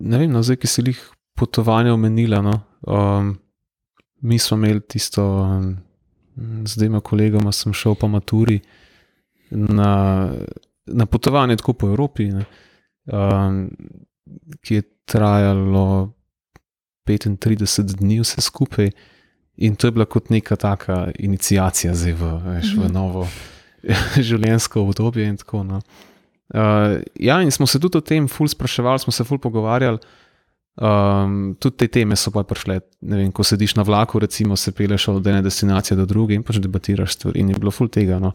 [0.00, 1.00] ne vem, no, zdaj, ki si jih
[1.34, 2.42] potovanja omenila.
[2.42, 3.34] No, um,
[4.20, 5.76] mi smo imeli tisto, um,
[6.64, 8.60] z dvema kolegama sem šel po maturi
[9.50, 10.30] na,
[10.86, 12.44] na potovanje tako po Evropi, ne,
[13.06, 13.68] um,
[14.60, 16.12] ki je trajalo
[17.08, 18.92] 35 dni, vse skupaj.
[19.58, 22.92] In to je bila kot neka taka inicijacija zdaj v, veš, v Mhm.
[22.94, 23.26] novo
[24.28, 25.26] življenjsko obdobje.
[25.26, 25.80] in Tako, no.
[26.54, 29.98] Uh, ja, in smo se tudi o tem ful spraševali, smo se ful pogovarjali.
[30.78, 32.80] Um, tudi te teme so pa prišle.
[33.02, 36.60] Vem, ko sediš na vlaku, recimo, se peleš od ene destinacije do druge in pač
[36.62, 37.40] debatiraš stvari.
[37.40, 38.20] In je bilo ful tega.
[38.22, 38.32] No.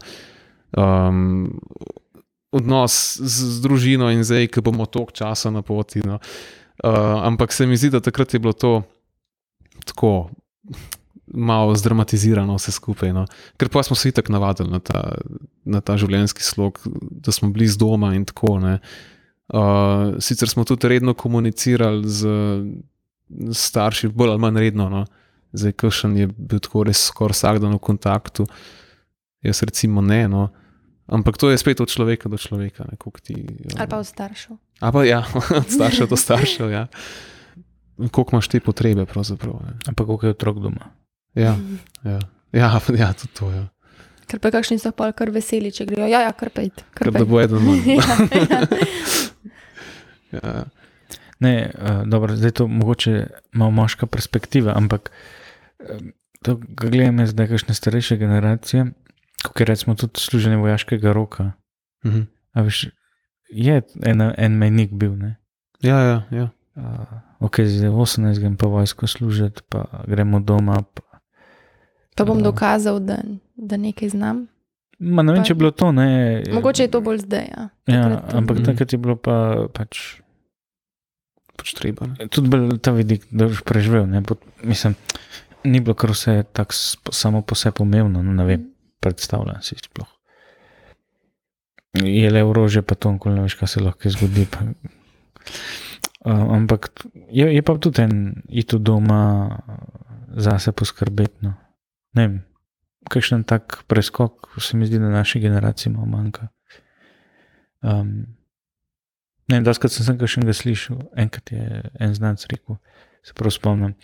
[0.76, 1.58] Um,
[2.52, 6.04] odnos z, z družino in zdaj, ki bomo toliko časa na poti.
[6.04, 6.20] No.
[6.20, 8.82] Uh, ampak se mi zdi, da takrat je bilo to
[9.84, 10.30] tako
[11.26, 13.12] malo zdramatizirano, vse skupaj.
[13.12, 13.26] No.
[13.56, 15.02] Ker pa smo se itak navadili na ta,
[15.64, 18.58] na ta življenjski slog, da smo bili z doma in tako.
[18.62, 18.78] Ne.
[19.48, 22.28] Uh, sicer smo tudi redno komunicirali z,
[23.52, 24.88] starši, bolj ali manj redno.
[24.92, 25.04] No.
[25.54, 28.46] Zdaj, kakšen je bil tako res skoraj vsak dan v kontaktu,
[29.44, 30.24] jaz recimo ne.
[30.28, 30.48] No.
[31.06, 32.88] Ampak to je spet od človeka do človeka.
[32.88, 34.56] Ne, koliko ti, um, Ali pa od staršev.
[34.80, 35.24] A pa ja,
[35.62, 36.70] od staršev do staršev.
[36.70, 36.86] Ja.
[38.10, 39.06] Koliko imaš te potrebe,
[39.86, 40.96] ampak kako je otrok doma.
[41.34, 41.56] Ja,
[42.04, 42.20] ja.
[42.54, 43.56] Ja, ja, tudi to je.
[43.56, 43.68] Ja.
[44.24, 46.86] Ker pa kakšni so pa kar veseli, če grejo, ja, ja kar pejte.
[46.96, 47.84] Ker da bo eden manj.
[47.84, 48.06] ja,
[48.40, 48.60] ja.
[50.40, 50.64] ja.
[51.44, 55.10] Ne, uh, dobro, zdaj to mogoče malo moška perspektiva, ampak
[55.82, 55.98] eh,
[56.46, 58.86] to, ko gledam jaz zdaj kakšne starejše generacije,
[59.44, 61.52] kot je recimo tudi služenje vojaškega roka.
[62.00, 62.20] Mhm.
[62.52, 62.88] A veš,
[63.48, 65.36] je en, en mejnik bil, ne?
[65.80, 66.46] Ja, ja, ja.
[66.74, 67.06] Uh,
[67.40, 70.82] ok, zdaj 18 grem pa vojsko služiti, pa gremo doma.
[70.84, 71.02] Pa,
[72.14, 72.44] Pa bom Ja.
[72.44, 73.18] dokazal, da,
[73.56, 74.46] da nekaj znam.
[75.00, 76.42] ma, ne vem, Pa- če je bilo to, ne.
[76.48, 77.46] Mogoče je to bolj zdaj.
[77.48, 77.68] Ja.
[77.86, 78.64] Ja, ampak Mhm.
[78.64, 79.34] takrat je bilo pa
[79.68, 80.20] pač.
[81.54, 82.06] Pač treba.
[82.08, 82.26] Ne?
[82.26, 84.06] Tudi bolj ta vidik, da boš preživel.
[84.06, 84.22] Ne?
[84.22, 84.94] Pot, mislim,
[85.64, 86.74] ni bilo kar vse tako
[87.12, 88.64] samo po sebi pomembno, no, ne vem,
[89.04, 90.08] predstavljam si sploh.
[91.94, 94.48] Je le orožje, pa to, ko ne veš, kaj se lahko zgodi.
[94.50, 94.64] Pa.
[96.24, 96.88] Uh, ampak
[97.30, 98.16] je, je pa tudi en,
[98.48, 99.20] iti doma
[100.34, 101.44] zase poskrbeti.
[101.46, 101.54] No.
[102.18, 102.40] Ne vem,
[103.10, 106.48] kakšen tak preskok, se mi zdi, da naši generaciji malo manjka.
[107.84, 108.24] Um,
[109.46, 112.80] ne vem, daskrat sem sem še nekaj slišal, enkrat je en znanc rekel,
[113.22, 113.94] se prav spomnim.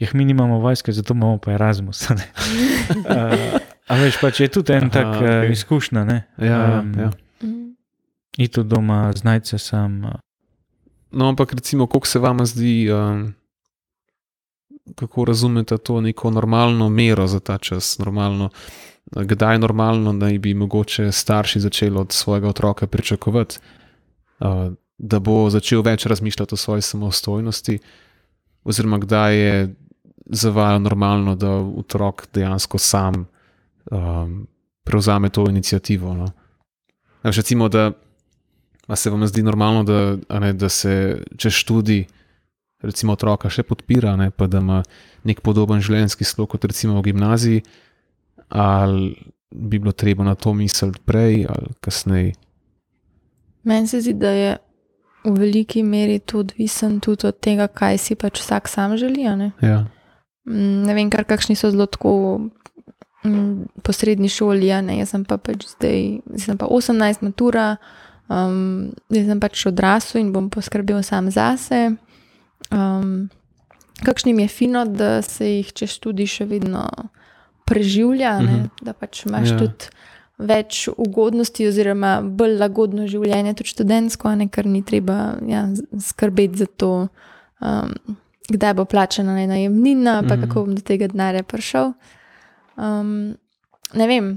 [0.00, 2.04] Jih mi nimamo vojske, zato imamo pa Erasmus.
[2.12, 3.58] uh,
[3.90, 5.44] a veš, pač je tudi en Aha, tak okay.
[5.44, 6.04] uh, izkušnja.
[6.06, 6.18] Ne?
[6.38, 7.10] Ja, Em, ja.
[7.42, 7.66] Mhm.
[8.38, 10.04] Iti doma, znajti se sam.
[10.04, 10.18] Uh,
[11.10, 13.34] No, ampak recimo, koliko se vam zdi, um,
[14.94, 18.48] kako razumete to neko normalno mero za ta čas, normalno,
[19.10, 23.58] kdaj je normalno, da bi mogoče starši začeli od svojega otroka pričakovati,
[24.40, 27.78] uh, da bo začel več razmišljati o svoji samostojnosti,
[28.64, 29.74] oziroma kdaj je
[30.26, 33.26] za vaju normalno, da otrok dejansko sam
[33.90, 34.46] um,
[34.84, 36.14] prevzame to inicijativo.
[36.14, 36.30] No?
[37.22, 37.92] Veš, Recimo, da
[38.94, 42.04] se vam zdi normalno, da, ne, da se čez študij,
[42.82, 44.80] recimo, otroka še podpira, ne, pa da ima
[45.24, 47.62] nek podoben življenjski slog kot recimo v gimnaziji,
[48.48, 49.14] ali
[49.50, 52.34] bi bilo treba na to misliti prej ali kasneje?
[53.62, 54.52] Meni se zdi, da je
[55.24, 59.28] v veliki meri to odvisen tudi od tega, kaj si pač vsak sam želi.
[59.36, 59.50] Ne?
[59.60, 59.84] Ja.
[60.48, 62.48] Mm, ne vem, kar kakšni so zelo tako
[63.82, 64.72] po srednji šoli.
[64.72, 64.98] a ne.
[64.98, 67.76] Jaz sem pa pač zdaj, zdaj sem pa 18, matura,
[68.28, 71.96] um, zdaj sem pač odrasel in bom poskrbel sam zase.
[72.70, 73.28] Um,
[74.02, 76.88] kakšnim je fino, da se jih čez študij še vedno
[77.64, 78.54] preživlja, mm Mhm.
[78.54, 78.68] -hmm.
[78.82, 79.52] da pač imaš Ja.
[79.52, 79.58] ja.
[79.58, 79.84] tudi
[80.38, 85.68] več ugodnosti, oziroma bolj lagodno življenje, tudi študentsko, ne, ker ni treba ja,
[86.00, 87.08] skrbeti za to,
[87.60, 87.92] um,
[88.48, 90.40] kdaj bo plačana ne, najemnina, pa Mhm.
[90.42, 91.92] kako bom do tega denarja prišel.
[92.80, 93.36] Um,
[93.94, 94.30] ne vem,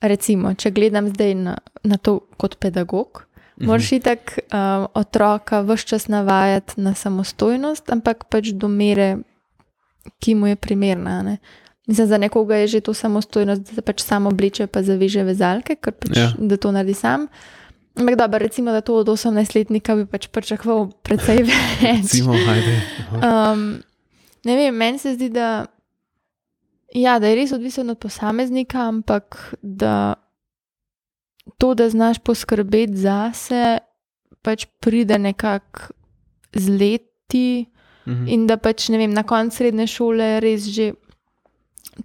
[0.00, 3.24] recimo, če gledam zdaj na, na to kot pedagog.
[3.58, 3.66] Mhm.
[3.68, 9.16] Moraš itak um, otroka vse čas navajati na samostojnost, ampak pač do mere,
[10.18, 11.22] ki mu je primerna.
[11.22, 11.36] ne.
[11.86, 15.74] Mislim, za nekoga je že to samostojnost, da se pač samo obleče, pa zaveže vezalke,
[15.76, 16.22] ker pač, Ja.
[16.22, 16.32] ja.
[16.38, 17.26] da to naredi sam.
[17.92, 21.82] Ampak dobro, recimo, da to od 18-letnika bi pač pričakoval precej več.
[21.82, 22.72] Recimo, ajde.
[23.12, 23.82] Um,
[24.44, 25.66] ne vem, meni se zdi, da,
[26.94, 30.14] ja, da je res odvisen od posameznika, ampak da
[31.58, 33.78] to, da znaš poskrbeti zase,
[34.42, 35.92] pač pride nekako
[36.52, 37.72] z leti
[38.06, 38.26] Mhm.
[38.28, 40.92] in da pač ne vem, na koncu srednje šole res že.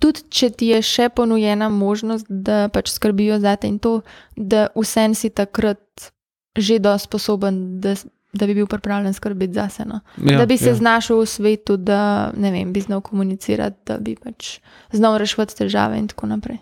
[0.03, 4.01] Tudi če ti je še ponujena možnost, da pač skrbijo za te in to,
[4.35, 6.11] da vsem si takrat
[6.57, 7.93] že dosti sposoben, da,
[8.33, 9.89] da bi bil pripravljen skrbeti za sebe.
[9.89, 9.99] No
[10.31, 10.75] Ja, da bi se ja.
[10.75, 14.59] znašel v svetu, da ne vem, bi znal komunicirati, da bi pač
[14.91, 16.57] znal reševati težave in tako naprej.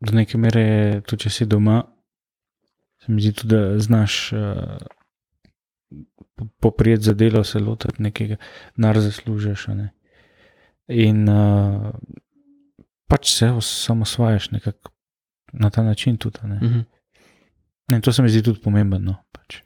[0.00, 1.82] do neke mere, tudi če si doma,
[3.04, 4.78] se mi zdi tudi, da znaš uh,
[6.60, 8.36] poprijeti za delo, se lotiti nekega,
[8.76, 9.68] nar zaslužiš.
[9.68, 9.90] a Ne?
[10.88, 11.90] In uh,
[13.06, 14.92] pač se samo osvajaš nekako
[15.52, 16.38] na ta način tudi.
[16.42, 16.60] a Ne?
[16.62, 16.80] Mhm.
[17.92, 18.98] In to se mi zdi tudi pomembno.
[18.98, 19.16] No?
[19.32, 19.62] Pač.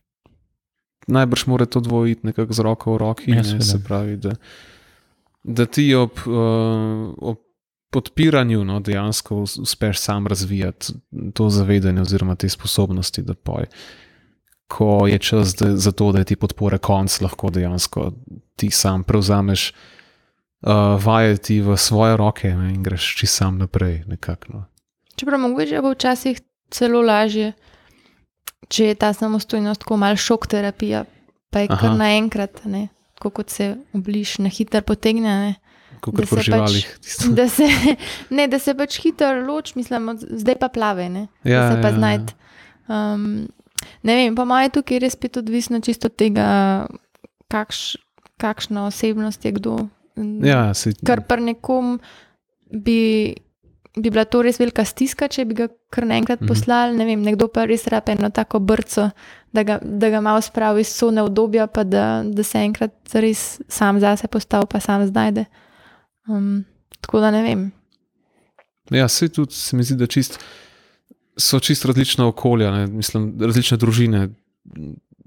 [1.06, 3.30] Najbrž mora to dvojiti nekako z roko v roki.
[3.30, 4.34] Ja, ne, se pravi, da,
[5.42, 7.38] da ti ob, uh, ob
[7.90, 10.92] podpiranju no, dejansko us- uspeš sam razvijati
[11.34, 13.66] to zavedanje oziroma te sposobnosti, da poj.
[14.66, 18.12] Ko je čas da, za to, da je ti podpora konc, lahko dejansko
[18.56, 24.02] ti sam prevzameš uh, vajeti v svoje roke ne, in greš čisto sam naprej.
[24.06, 24.64] Nekako, no.
[25.16, 26.40] Čeprav mogoče bo včasih
[26.70, 27.52] celo lažje,
[28.68, 31.05] če je ta samostojnost tako mal šok terapija,
[31.50, 31.96] pa je kar Aha.
[31.96, 35.35] naenkrat, ne, tako kot se obliž na hiter potegne.
[35.40, 35.55] Ne.
[36.05, 36.85] Da se pač-.
[37.37, 37.64] Da se,
[38.31, 41.83] ne, da se pač hitro loč, mislim, od- zdaj pa plave, ne, Ja, da se
[41.83, 41.98] pa ja, ja.
[41.98, 42.35] znajti.
[42.88, 43.48] Um,
[44.03, 46.44] ne vem, pa moje tukaj je res spet odvisno čisto od tega,
[47.48, 47.96] kakš,
[48.37, 49.79] kakšna osebnost je kdo.
[50.42, 51.96] Ja, se, Ker pri nekom
[52.70, 53.35] bi
[53.96, 56.48] bi bila to res velika stiska, če bi ga kar naenkrat Mhm.
[56.48, 56.96] poslali.
[56.96, 59.11] Ne vem, nekdo pa res rabe eno tako brco,
[59.52, 63.61] da ga, da ga malo spravi iz sone obdobja, pa da, da se enkrat res
[63.68, 65.44] sam zase postavi, pa sam znajde.
[66.28, 66.64] Um,
[67.00, 67.72] tako da ne vem.
[68.90, 70.40] Ja, se tudi se mi zdi, da čist,
[71.37, 74.28] so čist različna okolja, ne, mislim, različne družine.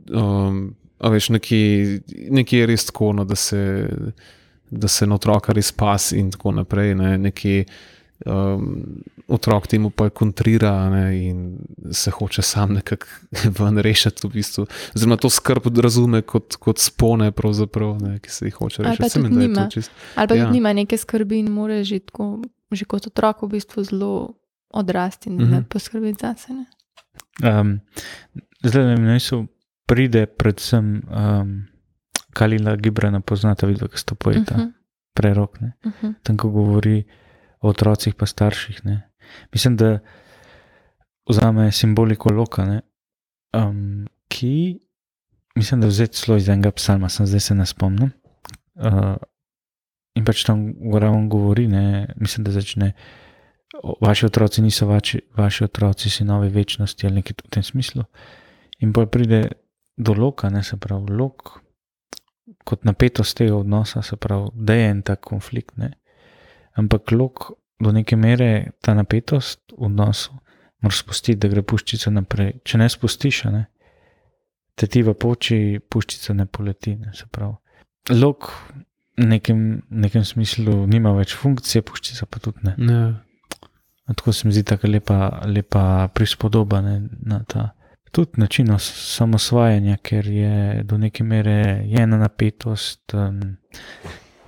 [0.10, 3.88] Um, a veš, nekje, nekje je res tako, no, da, se,
[4.72, 6.96] da se na otroka res pas in tako naprej.
[6.96, 7.66] Ne, nekje,
[8.28, 8.84] um,
[9.28, 11.58] otrok temu pa kontrira ne, in
[11.92, 13.06] se hoče sam nekako
[13.58, 14.22] ven rešiti.
[14.24, 14.66] V bistvu.
[14.94, 17.32] Oziroma to skrb razume kot, kot spone,
[17.98, 19.02] ne, ki se jih hoče Ali rešiti.
[19.02, 19.68] pa Se mi tudi to nima.
[19.68, 20.44] čist- Ali pa Ja.
[20.44, 24.34] tudi nima neke skrbi in more že, tako, že kot otrok v bistvu zelo
[24.70, 25.44] odrasti in Mhm.
[25.44, 25.64] mm -hmm.
[25.64, 26.54] poskrbeti zase.
[26.54, 26.66] ne.
[27.52, 27.80] Um,
[28.64, 29.48] zdaj na mestu
[29.86, 31.64] pride predvsem um,
[32.32, 34.74] Kalila Gibrana, poznata vidva, ki sta poeta, uh Mhm, -huh.
[35.14, 35.74] prerok, ne?
[35.86, 36.14] uh -huh.
[36.24, 37.04] tam, ko govori
[37.60, 38.86] o otrocih pa starših.
[38.86, 39.02] Ne?
[39.54, 40.00] Mislim, da
[41.30, 42.82] vzame simboliko loka, ne?
[43.54, 44.80] um, ki,
[45.56, 48.12] mislim, da vzeti celo iz enega psalma, sem zdaj se ne spomnim.
[48.76, 49.16] Uh,
[50.16, 52.08] in pač tam govorim, govori, ne?
[52.16, 52.94] mislim, da začne.
[54.02, 58.04] Vaši otroci niso vaši, vaši otroci, sinovi večnosti ali nekaj v tem smislu.
[58.80, 59.42] In pa pride
[59.98, 61.60] do loka, ne se pravi, lok
[62.68, 65.78] kot napetost tega odnosa, se pravi, da je en tak konflikt.
[65.78, 65.92] Ne?
[66.78, 70.34] Ampak lok do neke mere ta napetost v odnosu
[70.82, 72.60] moraš spustiti, da gre puščica naprej.
[72.66, 73.64] Če ne spustiš, ne,
[74.78, 76.96] te ti v poči, puščica ne poleti.
[76.96, 77.14] Ne?
[77.18, 77.58] se pravi.
[78.14, 78.52] Lok
[79.18, 82.76] v nekem, nekem smislu nima več funkcije, puščica pa tudi ne.
[82.78, 83.08] Ja.
[84.08, 85.18] No, Tako se mi zdi tako lepa,
[85.52, 87.74] lepa prispodoba ne, na ta
[88.16, 93.14] tudi način os- samosvajanja, ker je do neke mere ena napetost.
[93.14, 93.58] Um,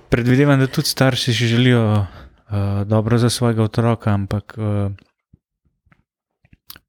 [0.08, 2.06] predvidevam, da tudi starši si želijo
[2.50, 4.92] uh, dobro za svojega otroka, ampak uh,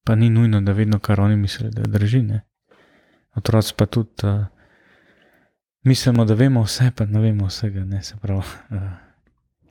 [0.04, 2.22] pa ni nujno, da vedno, kar oni mislijo, da drži.
[2.22, 2.42] Ne.
[3.36, 4.46] Otroci pa tudi uh,
[5.84, 7.80] mislimo, da vemo vse, pa ne vemo vsega.
[7.82, 8.78] Ne, se pravi, uh,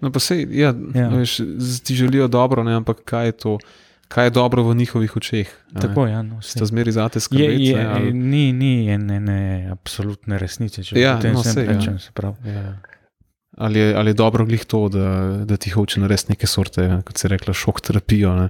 [0.00, 1.00] No, pa sej, ja, Ja.
[1.02, 1.08] ja.
[1.10, 1.36] Veš,
[1.84, 3.58] ti želijo dobro, ne, ampak kaj je to,
[4.08, 5.48] kaj je dobro v njihovih očeh?
[5.74, 7.64] tako, ja, no, Sta zmeri zate Je, skrbeti.
[7.64, 9.38] je, ne, ali- ni ni ene, ene
[9.70, 11.72] absolutne resnice, če Ja, no, vsem sej, ja.
[11.72, 11.98] rečem.
[11.98, 12.36] se pravi.
[12.46, 12.78] Ja.
[13.56, 15.06] Ali je, ali je dobro glih to, da,
[15.44, 18.34] da ti hoče narediti neke sorte, kot se rekla, šok terapijo.
[18.34, 18.48] Ne.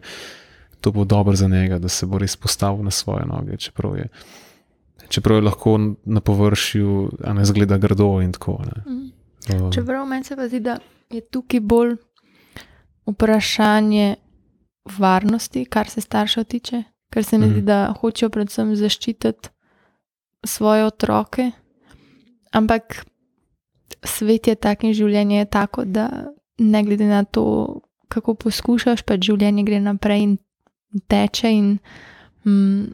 [0.80, 4.08] To bo dobro za njega, da se bo res postavil na svoje noge, čeprav je,
[5.08, 8.62] čeprav je lahko na površju, a ne zgleda grdo in tako.
[8.86, 9.10] Mm.
[9.64, 10.78] Um, Čeprav meni se zdi, da
[11.10, 11.96] je tukaj bolj
[13.06, 14.16] vprašanje
[14.98, 16.82] varnosti, kar se staršev tiče,
[17.12, 17.52] ker se mi Mhm.
[17.52, 19.48] zdi, da hočejo predvsem zaščititi
[20.44, 21.50] svoje otroke.
[22.52, 23.04] Ampak
[24.04, 26.08] svet je tak in življenje je tako, da
[26.58, 30.38] ne glede na to, kako poskušaš, pač življenje gre naprej in
[31.08, 31.52] teče.
[31.52, 31.78] In,
[32.46, 32.88] mm,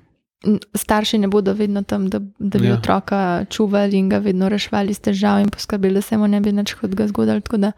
[0.74, 2.74] starši ne bodo vedno tam, da, da bi Ja.
[2.74, 6.52] otroka čuvali in ga vedno reševali iz težav in poskrbeli, da se mu ne bi
[6.52, 7.40] nič hudega zgodilo.
[7.40, 7.72] Tako da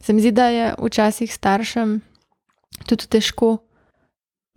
[0.00, 2.00] se mi zdi, da je včasih staršem
[2.86, 3.58] tudi težko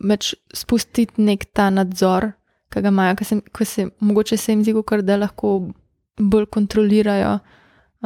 [0.03, 2.31] več spustiti nek ta nadzor,
[2.73, 5.69] ki ga imajo, ko se, ko se mogoče se jim zdi, kot da lahko
[6.17, 7.39] bolj kontrolirajo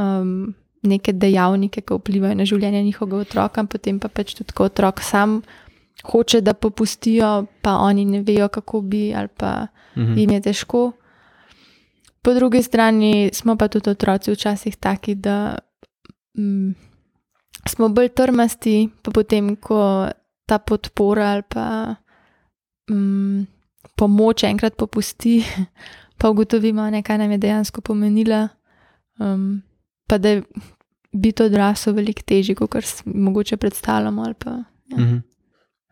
[0.02, 5.04] um, neke dejavnike, ki vplivajo na življenje njihovega otroka, potem pa pač tudi ko otrok
[5.06, 5.42] sam
[6.04, 10.18] hoče, da popustijo, pa oni ne vejo, kako bi, ali pa mhm.
[10.18, 10.92] jim je težko.
[12.22, 15.58] Po drugi strani smo pa tudi otroci včasih taki, da
[16.38, 16.74] mm,
[17.70, 20.08] smo bolj trmasti, pa potem, ko
[20.46, 21.96] ta podpora ali pa
[22.92, 23.46] mm,
[23.98, 25.42] pomoč enkrat popusti,
[26.20, 28.48] pa ugotovimo, ne, kaj nam je dejansko pomenila.
[29.20, 29.62] Um,
[30.12, 30.44] pa da je
[31.14, 34.24] biti odrasel veliko težje, kot si mogoče predstavljamo.
[34.24, 34.52] ali Pa,
[34.88, 34.98] ja.
[34.98, 35.18] Mhm.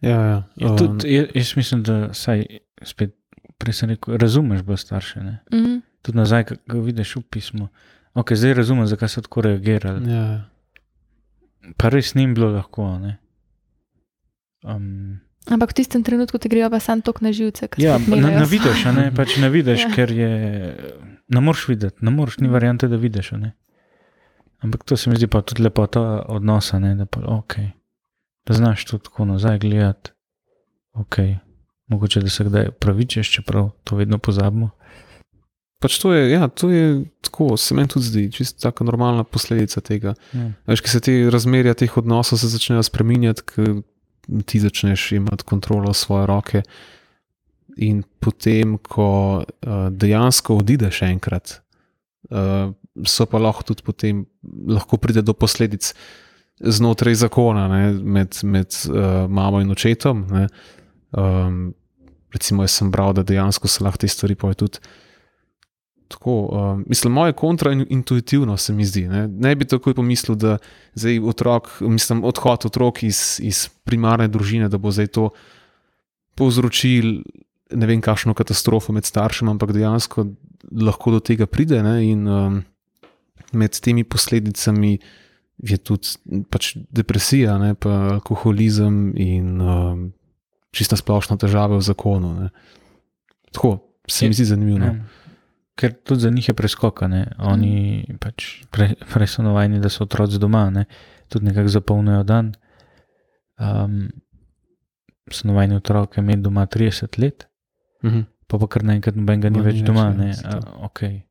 [0.02, 0.38] Ja, ja.
[0.56, 2.46] Ja, um, tudi, jaz, jaz mislim, da saj
[2.84, 3.16] spet,
[3.58, 5.20] prej sem rekel, razumeš bolj starše.
[5.22, 5.40] Ne?
[5.50, 5.80] Mhm.
[6.02, 7.68] Tudi nazaj, ko vidiš v pismu.
[8.14, 10.08] Ok, zdaj razumem, zakaj so tako reagirali.
[10.10, 10.28] ja.
[11.78, 12.98] Pa res ni bilo lahko.
[12.98, 13.18] ne.
[14.62, 17.68] Um, Ampak v tistem trenutku ti grejo pa samo tok na živce.
[17.68, 18.40] ker ja, megajo.
[18.40, 19.90] ne vidiš, a ne, pač ne vidiš, Ja.
[19.90, 20.32] ker je.
[21.28, 23.34] Ne moreš videti, ne moreš, ni variante, da vidiš.
[23.34, 23.52] a ne.
[24.60, 27.70] Ampak to se mi zdi pa tudi lepota odnosa, ne, da, pa, okay,
[28.48, 30.12] da znaš tudi tako nazaj gledati.
[30.94, 31.38] Okay.
[31.88, 34.70] Mogoče da se kdaj pravičeš, čeprav to vedno pozabimo.
[35.80, 39.82] Pač to je, ja, to je tako, se meni tudi zdi, čisto tako normalna posledica
[39.82, 40.14] tega.
[40.34, 40.50] Ja.
[40.68, 43.80] Veš, ki se ti razmerja teh odnosov se začnejo spreminjati, ker
[44.46, 46.62] ti začneš imeti kontrolo svoje roke.
[47.78, 49.08] In potem, ko
[49.40, 51.62] uh, dejansko odideš enkrat,
[52.30, 54.24] so pa lahko tudi potem,
[54.68, 55.94] lahko pride do posledic,
[56.60, 60.26] znotraj zakona, ne, med, med uh, mamo in očetom.
[60.32, 60.48] Ne,
[61.12, 61.70] um,
[62.34, 64.84] recimo, jaz sem bral, da dejansko se lahko te stvari poje tudi.
[66.10, 69.08] Tako, um, mislim, moje kontraintuitivno se mi zdi.
[69.08, 70.58] Ne, ne bi takoj pomislil, da
[70.96, 75.30] je otrok, mislim, odhod otrok iz, iz primarne družine, da bo zdaj to
[76.36, 77.22] povzročil
[77.70, 80.28] ne vem, kakšno katastrofo med staršem, ampak dejansko
[80.72, 81.82] lahko do tega pride.
[81.86, 82.62] Ne, in um,
[83.54, 84.98] med temi posledicami
[85.60, 90.04] je tudi pač depresija, ne, pa alkoholizem in um,
[90.76, 92.34] čisto splošno težave v zakonu.
[92.40, 92.50] Ne.
[93.52, 94.80] Tako se mi zdi zanimivo.
[94.80, 94.94] No.
[94.94, 95.28] Ja.
[95.80, 97.22] Ker tudi za njih je preskokane.
[97.40, 100.86] Oni pač prej pre so navajeni, da so otroci doma, ne?
[101.30, 102.54] tudi nekako zapolnijo dan.
[103.60, 104.10] Um,
[105.32, 107.46] so navajeni otroke imeti doma 30 let,
[108.04, 108.24] Uh -huh.
[108.48, 110.02] pa pa kar naenkrat noben ga ni več ni več, doma.
[110.02, 110.34] ja, Ne?
[110.34, 111.22] se A, okay.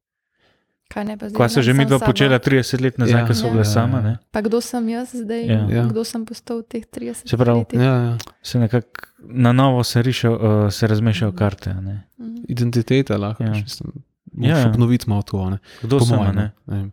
[0.89, 1.37] Kaj ne pa zdaj?
[1.37, 3.27] Kva so že mi dva počela 30 let nazaj, Ja.
[3.27, 3.53] ko so Ja.
[3.53, 4.19] bile sama, ne?
[4.31, 5.47] Pa kdo sem jaz zdaj?
[5.47, 5.67] Ja.
[5.69, 5.85] Ja.
[5.85, 7.81] Kdo sem postal v teh 30 Se pravi, letih?
[7.81, 8.17] Ja, ja.
[8.43, 8.89] se nekako
[9.21, 10.41] na novo se, rišel, uh,
[10.71, 11.71] se razmešajo karte.
[11.71, 12.05] a Ne?
[12.19, 12.37] Mhm.
[12.49, 13.43] Identiteta lahko.
[13.43, 13.49] Ja.
[13.49, 13.63] Ja.
[13.63, 13.93] Mislim,
[14.35, 14.69] Ja, ja, ja.
[14.69, 15.51] obnoviti malo to.
[15.51, 15.59] Ne.
[15.83, 16.51] Kdo Po sem, a mojem, ne?
[16.67, 16.93] ne vem.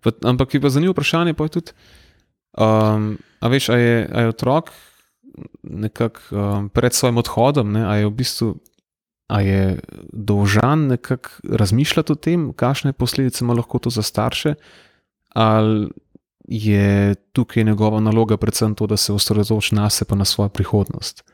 [0.00, 1.70] Pa, ampak je pa zanimivo vprašanje, pa je tudi,
[2.54, 4.70] um, a veš, a je, a je otrok
[5.62, 8.60] nekako um, pred svojim odhodom, ne, a je v bistvu.
[9.32, 9.78] A je
[10.12, 14.54] dolžan nekako razmišljati o tem, kakšne posledice ima lahko to za starše,
[15.32, 15.88] ali
[16.44, 21.24] je tukaj njegova naloga predvsem to, da se osredotoči na sebe, pa na svojo prihodnost.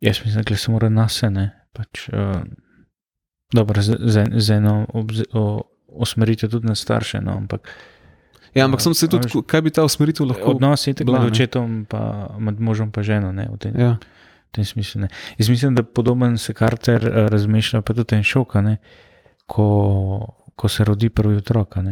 [0.00, 1.50] Jaz mislim, da se mora nas ne.
[1.72, 2.42] Pač, uh,
[3.52, 7.68] dobro, z, z, z eno obz- o- usmeritev tudi na starše, no, ampak
[8.54, 11.06] Ja, ampak sem se a tudi, veš, kaj bi ta usmeritev lahko odnos je tako
[11.06, 13.32] bila, med očetom, pa med možom in ženo.
[13.32, 13.96] Ne, Ja,
[14.54, 15.00] tem smislu.
[15.04, 15.08] Ne.
[15.38, 18.76] Jaz mislim, da podoben se Carter eh, razmišlja, pa tudi en šok, ne,
[19.46, 19.66] ko,
[20.56, 21.76] ko se rodi prvi otrok.
[21.76, 21.84] uh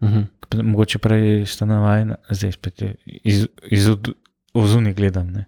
[0.00, 0.24] -huh.
[0.62, 3.88] Mogoče prej sta navajena, zdaj spet je iz, iz
[4.54, 5.30] ozuni gledam.
[5.30, 5.44] Ne.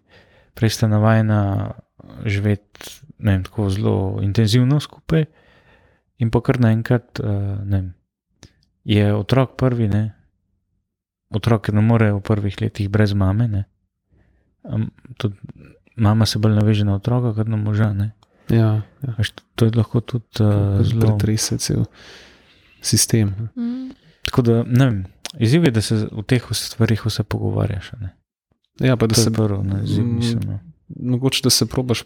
[0.54, 1.72] Prej sta navajena
[2.24, 5.24] živeti vem, tako zelo intenzivno skupaj,
[6.18, 7.20] in pa kar naenkrat
[7.64, 7.94] ne vem,
[8.84, 10.12] je otrok prvi, ne.
[11.30, 13.48] Otrok ne more v prvih letih brez mame.
[13.48, 13.64] Ne.
[14.62, 15.34] Um, tudi
[15.96, 17.92] mama se bolj naveže na otroka, kot na moža.
[17.92, 18.12] Ne.
[18.50, 19.14] ja, ja.
[19.18, 21.00] Veš, to je lahko tudi uh, zelo.
[21.00, 21.84] pretrese cel
[22.80, 23.34] sistem.
[23.56, 23.90] Mhm.
[24.26, 25.04] Tako da, ne vem,
[25.38, 27.92] izziv je, da se v teh stvarih vse pogovarjaš.
[27.92, 28.16] a Ne?
[28.80, 30.42] Ja, pa da To se prvo, ne, izziv, Mm, mislim.
[30.46, 30.58] No.
[30.88, 32.04] mogoče da se probaš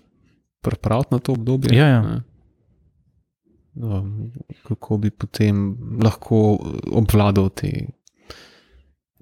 [0.61, 1.77] pripraviti na to obdobje.
[1.77, 2.03] Ja, ja.
[2.03, 2.21] ne.
[3.75, 4.07] No,
[4.69, 6.59] kako bi potem lahko
[6.93, 7.87] obvladal te,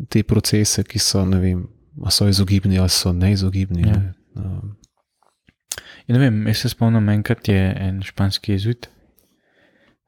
[0.08, 1.66] te procese, ki so, ne vem,
[2.10, 3.80] so izogibni ali so neizogibni.
[3.80, 3.96] Ja.
[3.96, 4.14] Ne.
[4.38, 4.78] Um,
[6.08, 8.88] In ne vem, jaz se spomnim, enkrat je en španski jezuit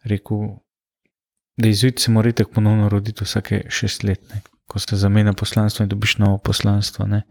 [0.09, 0.47] rekel,
[1.61, 4.41] da jezuit se mora tako ponovno roditi vsake šest let, ne?
[4.67, 7.07] ko se zamenja poslanstvo in dobiš novo poslanstvo.
[7.07, 7.23] Ne?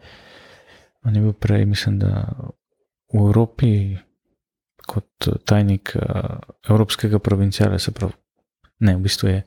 [1.08, 2.28] On je bil prej, mislim, da
[3.14, 3.98] v Evropi
[4.86, 6.38] kot tajnik uh,
[6.70, 8.14] Evropskega provincijala, se pravi,
[8.80, 9.44] ne, v bistvu je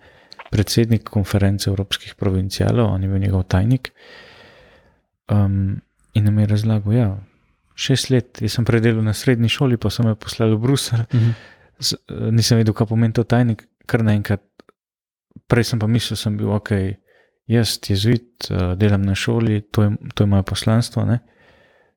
[0.51, 3.93] predsednik konference Evropskih provincijalov, on je bil njegov tajnik.
[5.31, 5.81] Um,
[6.15, 7.11] in nam je razlagal, ja,
[7.83, 11.21] šest let, jaz sem predelal na srednji šoli, pa sem jo poslal v Bruselj, uh
[11.21, 11.33] -huh.
[11.83, 14.43] Z- eh, nisem vedel, kaj pomeni to tajnik, kar naenkrat.
[15.49, 16.71] Prej sem pa mislil, sem bil ok,
[17.51, 21.05] jaz, jezuit, eh, delam na šoli, to je, to je moje poslanstvo.
[21.05, 21.19] Ne?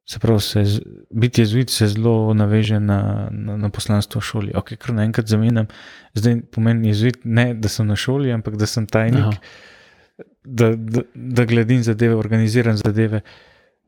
[0.06, 0.64] Se pravi, se,
[1.12, 4.52] biti jezuit se zelo naveže na, na, na poslanstvo šoli.
[4.56, 5.68] Ok, kar naenkrat zamenjam,
[6.14, 10.26] zdaj pomeni jezuit ne, da sem na šoli, ampak da sem tajnik, Aha.
[10.44, 13.22] da, da, da gledim zadeve, organiziram zadeve.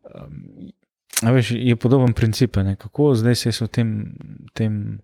[0.04, 0.72] Um,
[1.20, 2.76] a veš, je podoben princip, ne?
[2.76, 4.14] kako zdaj se v tem,
[4.54, 5.00] tem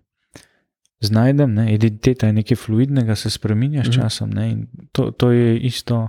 [1.00, 1.54] znajdem.
[1.54, 1.74] Ne?
[1.74, 3.94] Identiteta je nekaj fluidnega, se spremenja s Mhm.
[3.94, 4.30] časom.
[4.30, 4.50] Ne?
[4.50, 6.08] In To, to je isto,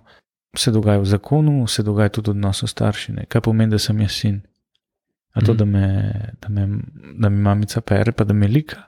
[0.53, 3.11] se dogaja v zakonu, se dogaja tudi v odnosu starši.
[3.11, 3.25] Ne?
[3.25, 4.41] Kaj pomeni, da sem jaz sin?
[5.33, 5.57] A to, Mhm.
[5.57, 5.85] da me,
[6.41, 6.79] da, me,
[7.19, 8.83] da mi mamica pere, pa da me lika.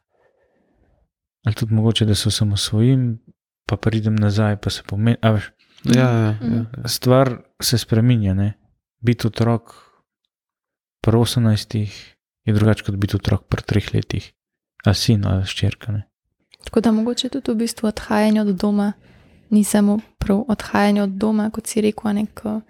[1.43, 3.19] Ali tudi mogoče, da se osamosvojim,
[3.65, 5.17] pa pridem nazaj, pa se pomeni.
[5.21, 5.51] A veš,
[5.85, 6.53] ja, ja, Mhm.
[6.53, 6.87] ja, ja.
[6.87, 8.33] stvar se spremenja.
[8.33, 8.53] Ne?
[8.99, 9.73] Biti otrok
[11.07, 11.77] pri 18
[12.47, 14.31] je drugače kot biti otrok pri 3 letih,
[14.83, 15.95] ali sin ali ščerka.
[15.95, 16.03] Ne?
[16.67, 18.91] Tako da mogoče tudi v bistvu odhajanje od doma
[19.49, 22.61] ni samo prav odhajanje od doma, kot si rekel, neko.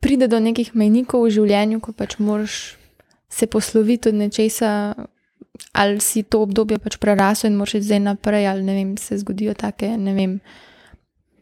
[0.00, 2.76] Pride do nekih mejnikov v življenju, ko pač moraš
[3.28, 4.70] se posloviti od nečesa,
[5.72, 9.18] ali si to obdobje pač prerasel in moraš iti zdaj naprej, ali ne vem, se
[9.18, 10.38] zgodijo take, ne vem,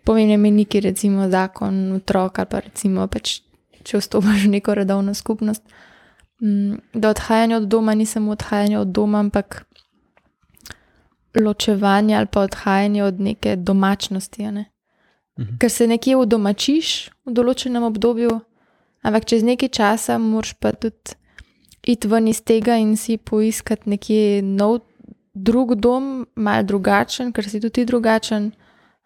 [0.06, 3.40] pomembne mejniki, recimo zakon, otrok ali pa recimo pač,
[3.86, 5.62] če vstopiš v neko redovno skupnost.
[6.42, 9.64] Mm, Da odhajanje od doma ni samo odhajanje od doma, ampak
[11.40, 14.50] ločevanje ali pa odhajanje od neke domačnosti.
[14.52, 14.64] Ne?
[15.38, 15.56] Mhm.
[15.60, 18.40] ker se nekje udomačiš v določenem obdobju,
[19.04, 21.16] ampak čez nekaj časa moraš pa tudi
[21.86, 24.80] iti ven iz tega in si poiskati nekje nov,
[25.34, 28.50] drug dom, mal drugačen, ker si tudi drugačen,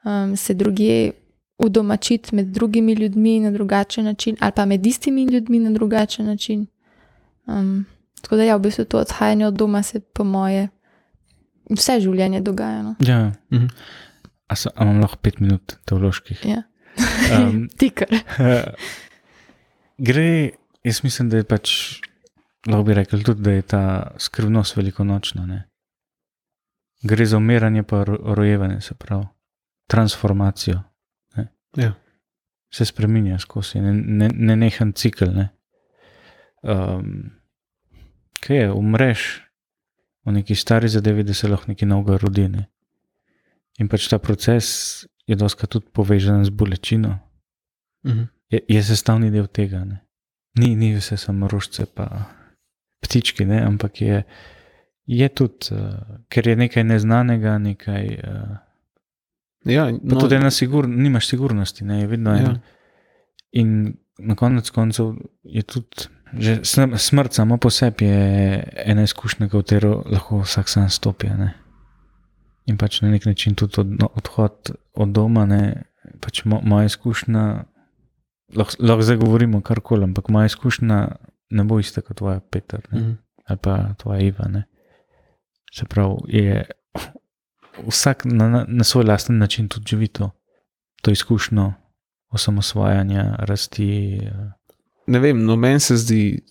[0.06, 1.12] um, se drugje
[1.60, 6.66] udomačiti med drugimi ljudmi na drugačen način, ali pa med istimi ljudmi na drugačen način.
[7.46, 7.86] Um,
[8.20, 10.68] tako da, ja, v bistvu to odhajanje od doma se, po moje,
[11.70, 12.82] vse življenje dogaja.
[12.82, 12.94] No.
[13.00, 13.32] Ja.
[13.52, 13.66] Mhm.
[14.50, 16.40] A, so, a imam lahko pet minut teoloških?
[16.44, 16.62] Ja.
[17.36, 18.08] Um, Tikar.
[20.08, 20.50] Gre,
[20.84, 21.72] jaz mislim, da je pač,
[22.66, 23.82] lahko bi rekel tudi, da je ta
[24.18, 25.46] skrivnost velikonočna.
[25.46, 25.64] Ne?
[27.02, 29.26] Gre za umiranje, pa ro- rojevanje, se pravi,
[29.86, 30.80] transformacijo.
[31.76, 31.92] Ja.
[32.70, 35.30] Se spremenja skozi, ne, ne, ne nehen cikl.
[35.34, 35.48] Ne?
[36.62, 37.30] Um,
[38.40, 39.24] kaj je, umreš
[40.26, 42.46] v neki stari zadevi, da se lahko nekaj novega rodi.
[42.48, 42.66] Ne?
[43.78, 47.18] In pač ta proces je doska tudi povezan z bolečino,
[48.04, 48.22] Mhm.
[48.48, 49.84] je, je sestavni del tega.
[49.84, 50.00] Ne?
[50.58, 52.06] Ni, ni vse samo rožce, pa
[53.02, 53.60] ptički, ne?
[53.62, 54.22] ampak je,
[55.06, 58.06] je tudi, uh, ker je nekaj neznanega, nekaj.
[58.24, 58.56] Uh,
[59.64, 62.00] Ja, no, tudi ena sigur, nimaš sigurnosti, ne?
[62.00, 62.38] je vedno ja.
[62.40, 62.60] en.
[63.52, 63.72] In
[64.18, 66.08] na konec koncev je tudi.
[66.32, 68.20] Že sm- smrt samo po sebi je
[68.76, 71.26] ena izkušnja, v katero lahko vsak sam stopi.
[71.28, 71.54] Ne?
[72.66, 75.82] In pač na nek način tudi od, no, odhod od doma, ne,
[76.20, 77.64] pač mo, moja izkušnja,
[78.54, 81.00] lahko, lahko zdaj govorimo karkoli, ampak moja izkušnja
[81.50, 83.12] ne bo ista kot tvoja, Peter, ne, Mhm.
[83.44, 84.48] ali pa tvoja Iva.
[84.48, 84.62] Ne.
[85.74, 86.64] Se pravi, je
[87.86, 90.30] vsak na, na, svoj lasten način tudi živi to,
[91.02, 91.72] to izkušnjo
[92.30, 94.18] osamosvajanja, rasti.
[94.22, 94.50] eh,
[95.06, 96.42] Ne vem, no meni se zdi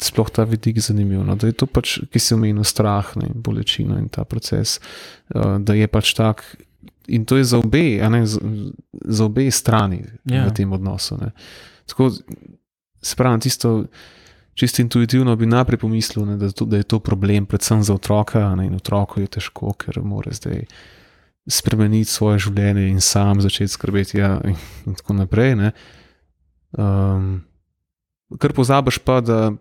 [0.00, 1.24] sploh ta vidik zanimiv.
[1.24, 4.80] No, da je to pač, ki se omenil strah ne, in bolečino in ta proces,
[5.34, 6.44] uh, da je pač tak.
[7.06, 8.40] In to je za obe, ne, za,
[9.04, 10.36] za obe strani ja.
[10.36, 10.46] Ja.
[10.48, 11.18] v tem odnosu.
[11.20, 11.30] Ne.
[11.86, 12.10] Tako,
[13.02, 13.84] se pravi, tisto
[14.54, 18.54] čisto intuitivno bi najprej pomislil, ne, da, to, da je to problem, predvsem za otroka.
[18.54, 20.64] Ne, in otroku je težko, ker mora zdaj
[21.50, 25.56] spremeniti svoje življenje in sam začeti skrbeti, ja, in, in tako naprej.
[25.60, 25.72] Ne.
[26.72, 27.42] Um,
[28.40, 29.52] kar pozabiš pa, da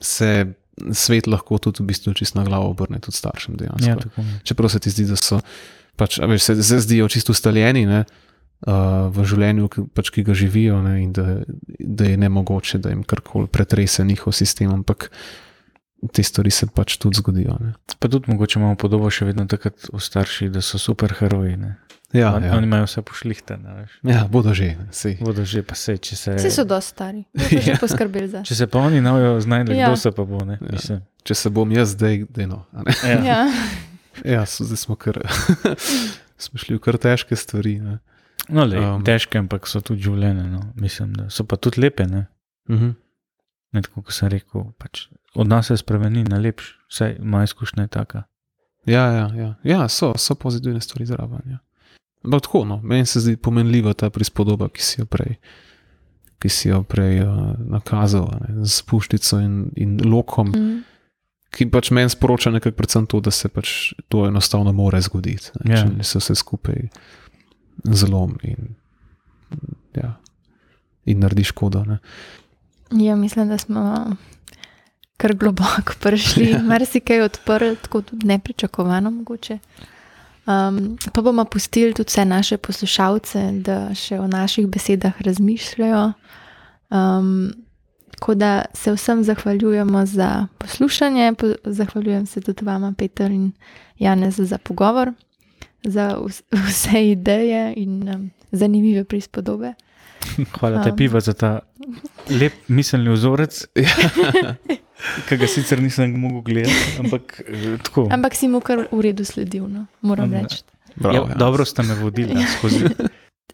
[0.00, 0.52] se
[0.92, 3.88] svet lahko tudi v bistvu čisto na glavo obrne, tudi staršem dejansko.
[3.88, 4.26] Ja, tako.
[4.44, 5.38] Čeprav se ti zdi, da so
[5.96, 8.33] pač, veš, se, se zdijo čisto ustaljeni ne, uh,
[8.66, 11.40] v življenju, ki, pač, ki ga živijo, ne, in da,
[11.78, 15.10] da je ne mogoče, da jim karkoli pretrese njihov sistem, ampak
[16.12, 17.56] te stvari se pač tudi zgodijo.
[17.60, 17.74] Ne.
[17.98, 21.56] Pa tudi mogoče imamo podobo še vedno takrat v starših, da so super heroji.
[21.56, 21.76] Ne?
[22.12, 22.52] Ja, On, ja.
[22.54, 23.74] Oni imajo vse pošlihtane.
[23.74, 23.94] veš.
[24.04, 24.76] ja, bodo že.
[24.90, 25.16] sej.
[25.20, 26.34] Bodo že pa se, če se.
[26.36, 27.24] Vsi so dosti stari,
[27.66, 27.74] Ja.
[27.80, 29.88] poskrbeli za Če se pa oni ne bojo znašli, Ja.
[29.88, 30.44] kdo se pa bo.
[30.44, 30.58] Ne?
[30.62, 30.72] Ja.
[30.72, 32.64] Mislim, Če se bom jaz zdaj, no.
[32.72, 32.94] ne.
[33.04, 33.18] Ja.
[33.24, 33.40] Ja.
[34.24, 35.18] Ja, so, zdaj smo, kar,
[36.44, 37.80] smo šli v kar težke stvari.
[37.82, 37.98] Ne.
[38.48, 39.04] No, le, Um.
[39.04, 40.44] težke, ampak so tudi življenje.
[40.44, 40.60] No.
[40.76, 42.04] Mislim, da so pa tudi lepe.
[42.06, 42.26] Ne?
[42.68, 42.90] Mhm.
[43.72, 46.74] Ne, tako kot sem rekel, pač odnos se spremeni na lepši.
[46.88, 48.22] Vsaj moja izkušnja je taka.
[48.86, 49.54] Ja, ja, ja.
[49.64, 51.40] ja so, so pozitivne stvari zraven.
[51.46, 51.58] Ja.
[52.24, 55.34] Ampak tako, no, meni se zdi pomenljiva ta prispodoba, ki si jo prej,
[56.38, 60.82] ki si jo prej uh, nakazal, a ne, z puščico in, in lokom, Mm.
[61.50, 65.50] ki pač meni sporoča nekako predvsem to, da se pač to enostavno more zgoditi.
[65.64, 65.82] Ne, Ja.
[65.82, 66.88] Če se vse skupaj
[67.84, 68.74] zlom in,
[69.94, 70.14] ja,
[71.04, 71.84] in naredi škodo.
[71.84, 71.98] Ne.
[72.90, 74.16] Ja, mislim, da smo
[75.16, 76.62] kar globoko prišli, Ja.
[76.62, 79.58] marsikaj odprli, tako tudi nepričakovano mogoče.
[80.46, 86.12] Um, pa bomo pustili tudi vse naše poslušalce, da še o naših besedah razmišljajo.
[86.90, 87.52] Um,
[88.10, 93.52] tako da se vsem zahvaljujemo za poslušanje, po, zahvaljujem se tudi vama, Peter in
[93.98, 95.12] Janez, za pogovor,
[95.84, 99.74] za vs- vse ideje in um, zanimive prispodobe.
[100.54, 100.96] Hvala te Um.
[100.96, 101.60] piva za ta
[102.30, 103.66] lep miselni vzorec,
[105.26, 108.08] ki ga sicer nisem mogel gledati, ampak eh, tako.
[108.10, 109.86] Ampak si mu kar v redu sledil, no?
[110.00, 110.40] moram Ja.
[110.40, 110.62] reči.
[110.96, 112.46] Bravo, ja, dobro ste me vodili ja.
[112.48, 112.86] skozi.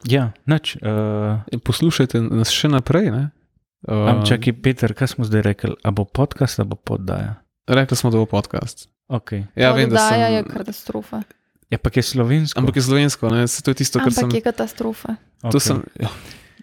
[0.05, 0.77] Ja, noč.
[0.77, 3.11] Uh, In Poslušajte nas še naprej.
[3.11, 3.25] Ne.
[3.83, 5.73] um, Uh, čakaj, Peter, kaj smo zdaj rekli?
[5.83, 7.41] A bo podcast, a bo poddaja?
[7.65, 8.89] Rekli smo, da bo podcast.
[9.09, 9.49] Okay.
[9.57, 11.23] Ja, vem, da sem, je katastrofa.
[11.71, 12.59] Ja, pa je slovensko.
[12.59, 13.47] Ampak je slovensko, ne?
[13.47, 14.31] Saj to je tisto, kar Ampak sem.
[14.33, 15.15] je katastrofa.
[15.39, 15.51] okay.
[15.51, 16.11] To sem ja,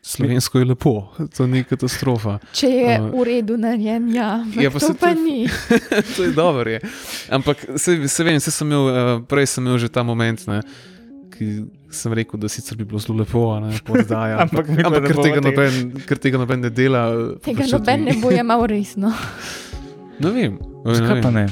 [0.01, 0.93] slovensko je lepo,
[1.31, 2.39] to ni katastrofa.
[2.51, 5.47] Če je Uh, v redu narejen, ja, ja, pa to se pa to- ni.
[6.15, 6.67] to je dobro.
[6.67, 6.79] Je.
[7.29, 10.59] Ampak se, se vem, se sem imel, uh, prej sem imel že ta moment, ne,
[11.31, 14.39] ki sem rekel, da sicer bi bilo zelo lepo, a ne poddaja.
[14.43, 17.07] Ampak midva ampak ne ker, tega noben, ker tega noben ne dela.
[17.39, 19.15] Tega pač noben ne bo jemal resno.
[20.19, 20.59] Ne vem.
[20.83, 21.23] ne Zakaj vem.
[21.23, 21.45] pa ne?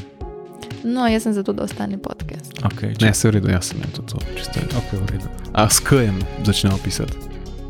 [0.86, 2.54] No, jaz sem zato, da ostane podcast.
[2.64, 4.60] Okay, Ne, se je v redu, jaz sem imel to, to čisto.
[4.60, 5.28] Okay, v redu.
[5.54, 7.14] A s kajem začnejo pisati.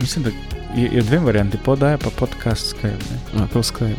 [0.01, 0.29] Mislim, da
[0.75, 2.91] je, je dve varianti, podaja pa podcast skaj.
[3.33, 3.95] A prav s kajem.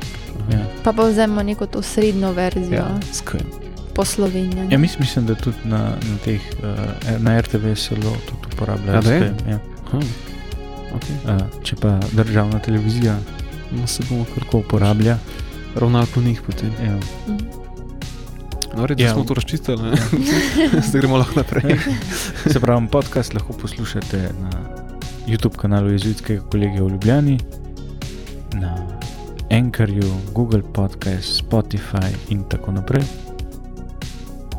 [0.52, 0.60] Ja.
[0.84, 2.86] Pa pa vzamemo neko to srednjo verzijo Ja.
[2.86, 3.00] ja.
[3.12, 3.46] S kajem.
[3.94, 4.68] po Sloveniji.
[4.70, 9.00] Ja, mis, mislim, da tudi na, na, teh, uh, na RTV zelo tudi uporabljajo A
[9.00, 9.20] da je?
[9.22, 9.58] Skype, Ja.
[9.86, 10.00] Aha.
[10.92, 11.16] Okay.
[11.26, 13.16] Uh, če pa državna televizija
[13.72, 15.18] No, se bomo kar uporablja.
[15.74, 16.70] ravnali po njih potem.
[16.84, 16.94] Ja.
[17.28, 17.65] Mhm.
[18.76, 19.12] No, red, Ja.
[19.12, 19.96] smo to razčistili,
[20.88, 21.76] zdaj gremo lahko naprej.
[22.52, 24.50] Se pravi, podcast lahko poslušate na
[25.26, 27.38] YouTube kanalu Jezuitskega kolegija v Ljubljani,
[28.54, 28.76] na
[29.52, 30.02] Anchorju,
[30.32, 33.02] Google Podcast, Spotify in tako naprej.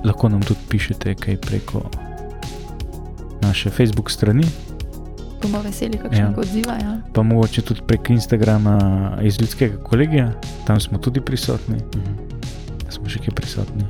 [0.03, 1.81] Lahko nam tudi pišete kaj preko
[3.41, 4.43] naše Facebook strani,
[5.39, 6.39] Bomo veseli, kakšnega Ja.
[6.39, 6.73] odziva.
[6.73, 6.97] Ja.
[7.13, 8.79] pa mogoče tudi prek Instagrama
[9.21, 10.31] Jezuitskega kolegija,
[10.65, 12.36] tam smo tudi prisotni, Mhm.
[13.07, 13.83] Še kje prisotni.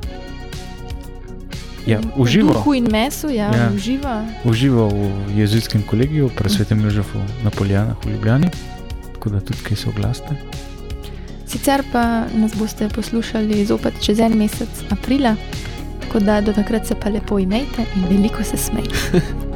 [1.86, 2.52] Ja, V uživo.
[2.54, 3.72] duhu in mesu, ja, Ja.
[3.72, 4.26] uživa.
[4.44, 8.50] užival v jezuitskem kolegiju, pri svetem Jožefu na Poljanah v Ljubljani,
[9.14, 10.36] tako da tudi kaj se oglasite.
[11.48, 12.04] Sicer pa
[12.34, 15.36] nas boste poslušali zopet čez en mesec, aprila,
[16.02, 19.22] tako da do takrat se pa lepo imejte in veliko se smejte.